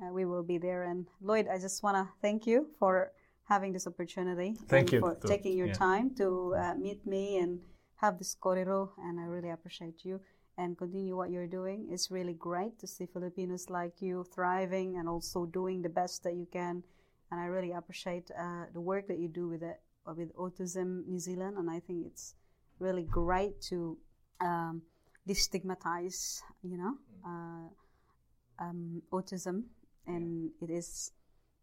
uh, 0.03 0.13
we 0.13 0.25
will 0.25 0.43
be 0.43 0.59
there. 0.59 0.85
And 0.85 1.07
Lloyd, 1.21 1.47
I 1.49 1.59
just 1.59 1.83
want 1.83 1.97
to 1.97 2.09
thank 2.23 2.47
you 2.47 2.69
for 2.79 3.13
having 3.45 3.73
this 3.73 3.87
opportunity. 3.87 4.57
Thank 4.69 4.93
you 4.93 5.01
for 5.01 5.17
taking 5.27 5.57
your 5.57 5.69
yeah. 5.69 5.75
time 5.75 6.15
to 6.17 6.55
uh, 6.57 6.75
meet 6.75 7.07
me 7.07 7.39
and 7.39 7.61
have 8.01 8.19
this 8.19 8.35
korero, 8.35 8.91
and 8.99 9.21
I 9.21 9.25
really 9.25 9.51
appreciate 9.51 10.05
you 10.05 10.21
and 10.57 10.77
continue 10.77 11.17
what 11.17 11.31
you're 11.31 11.47
doing. 11.47 11.89
It's 11.91 12.11
really 12.11 12.35
great 12.35 12.79
to 12.81 12.87
see 12.87 13.07
Filipinos 13.07 13.71
like 13.71 14.01
you 14.01 14.25
thriving 14.35 14.97
and 14.97 15.09
also 15.09 15.47
doing 15.47 15.83
the 15.83 15.89
best 15.89 16.23
that 16.25 16.35
you 16.35 16.47
can. 16.53 16.83
And 17.31 17.41
I 17.41 17.45
really 17.47 17.73
appreciate 17.73 18.31
uh, 18.39 18.65
the 18.73 18.81
work 18.81 19.07
that 19.09 19.19
you 19.19 19.29
do 19.29 19.49
with 19.49 19.63
it, 19.63 19.81
uh, 20.07 20.15
with 20.17 20.35
Autism 20.37 21.07
New 21.07 21.19
Zealand. 21.19 21.57
And 21.59 21.71
I 21.71 21.81
think 21.81 22.07
it's 22.07 22.35
really 22.79 23.05
great 23.05 23.61
to 23.71 23.97
um, 24.41 24.83
destigmatize, 25.29 26.43
you 26.63 26.77
know, 26.77 26.95
uh, 27.25 28.65
um, 28.65 29.03
autism. 29.13 29.65
And 30.07 30.51
it 30.61 30.71
is, 30.71 31.13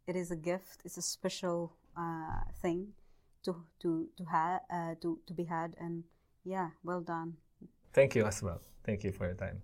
it 0.07 0.15
is 0.15 0.31
a 0.31 0.35
gift. 0.35 0.81
It's 0.85 0.97
a 0.97 1.01
special 1.01 1.73
uh, 1.97 2.41
thing 2.61 2.93
to 3.43 3.55
to 3.79 4.07
to 4.17 4.23
have 4.25 4.61
uh, 4.69 4.95
to 5.01 5.19
to 5.25 5.33
be 5.33 5.43
had 5.43 5.75
and 5.79 6.03
yeah, 6.47 6.69
well 6.83 7.01
done. 7.01 7.35
Thank 7.91 8.15
you 8.15 8.25
as 8.25 8.41
well. 8.41 8.61
Thank 8.85 9.03
you 9.03 9.11
for 9.11 9.25
your 9.25 9.35
time. 9.35 9.61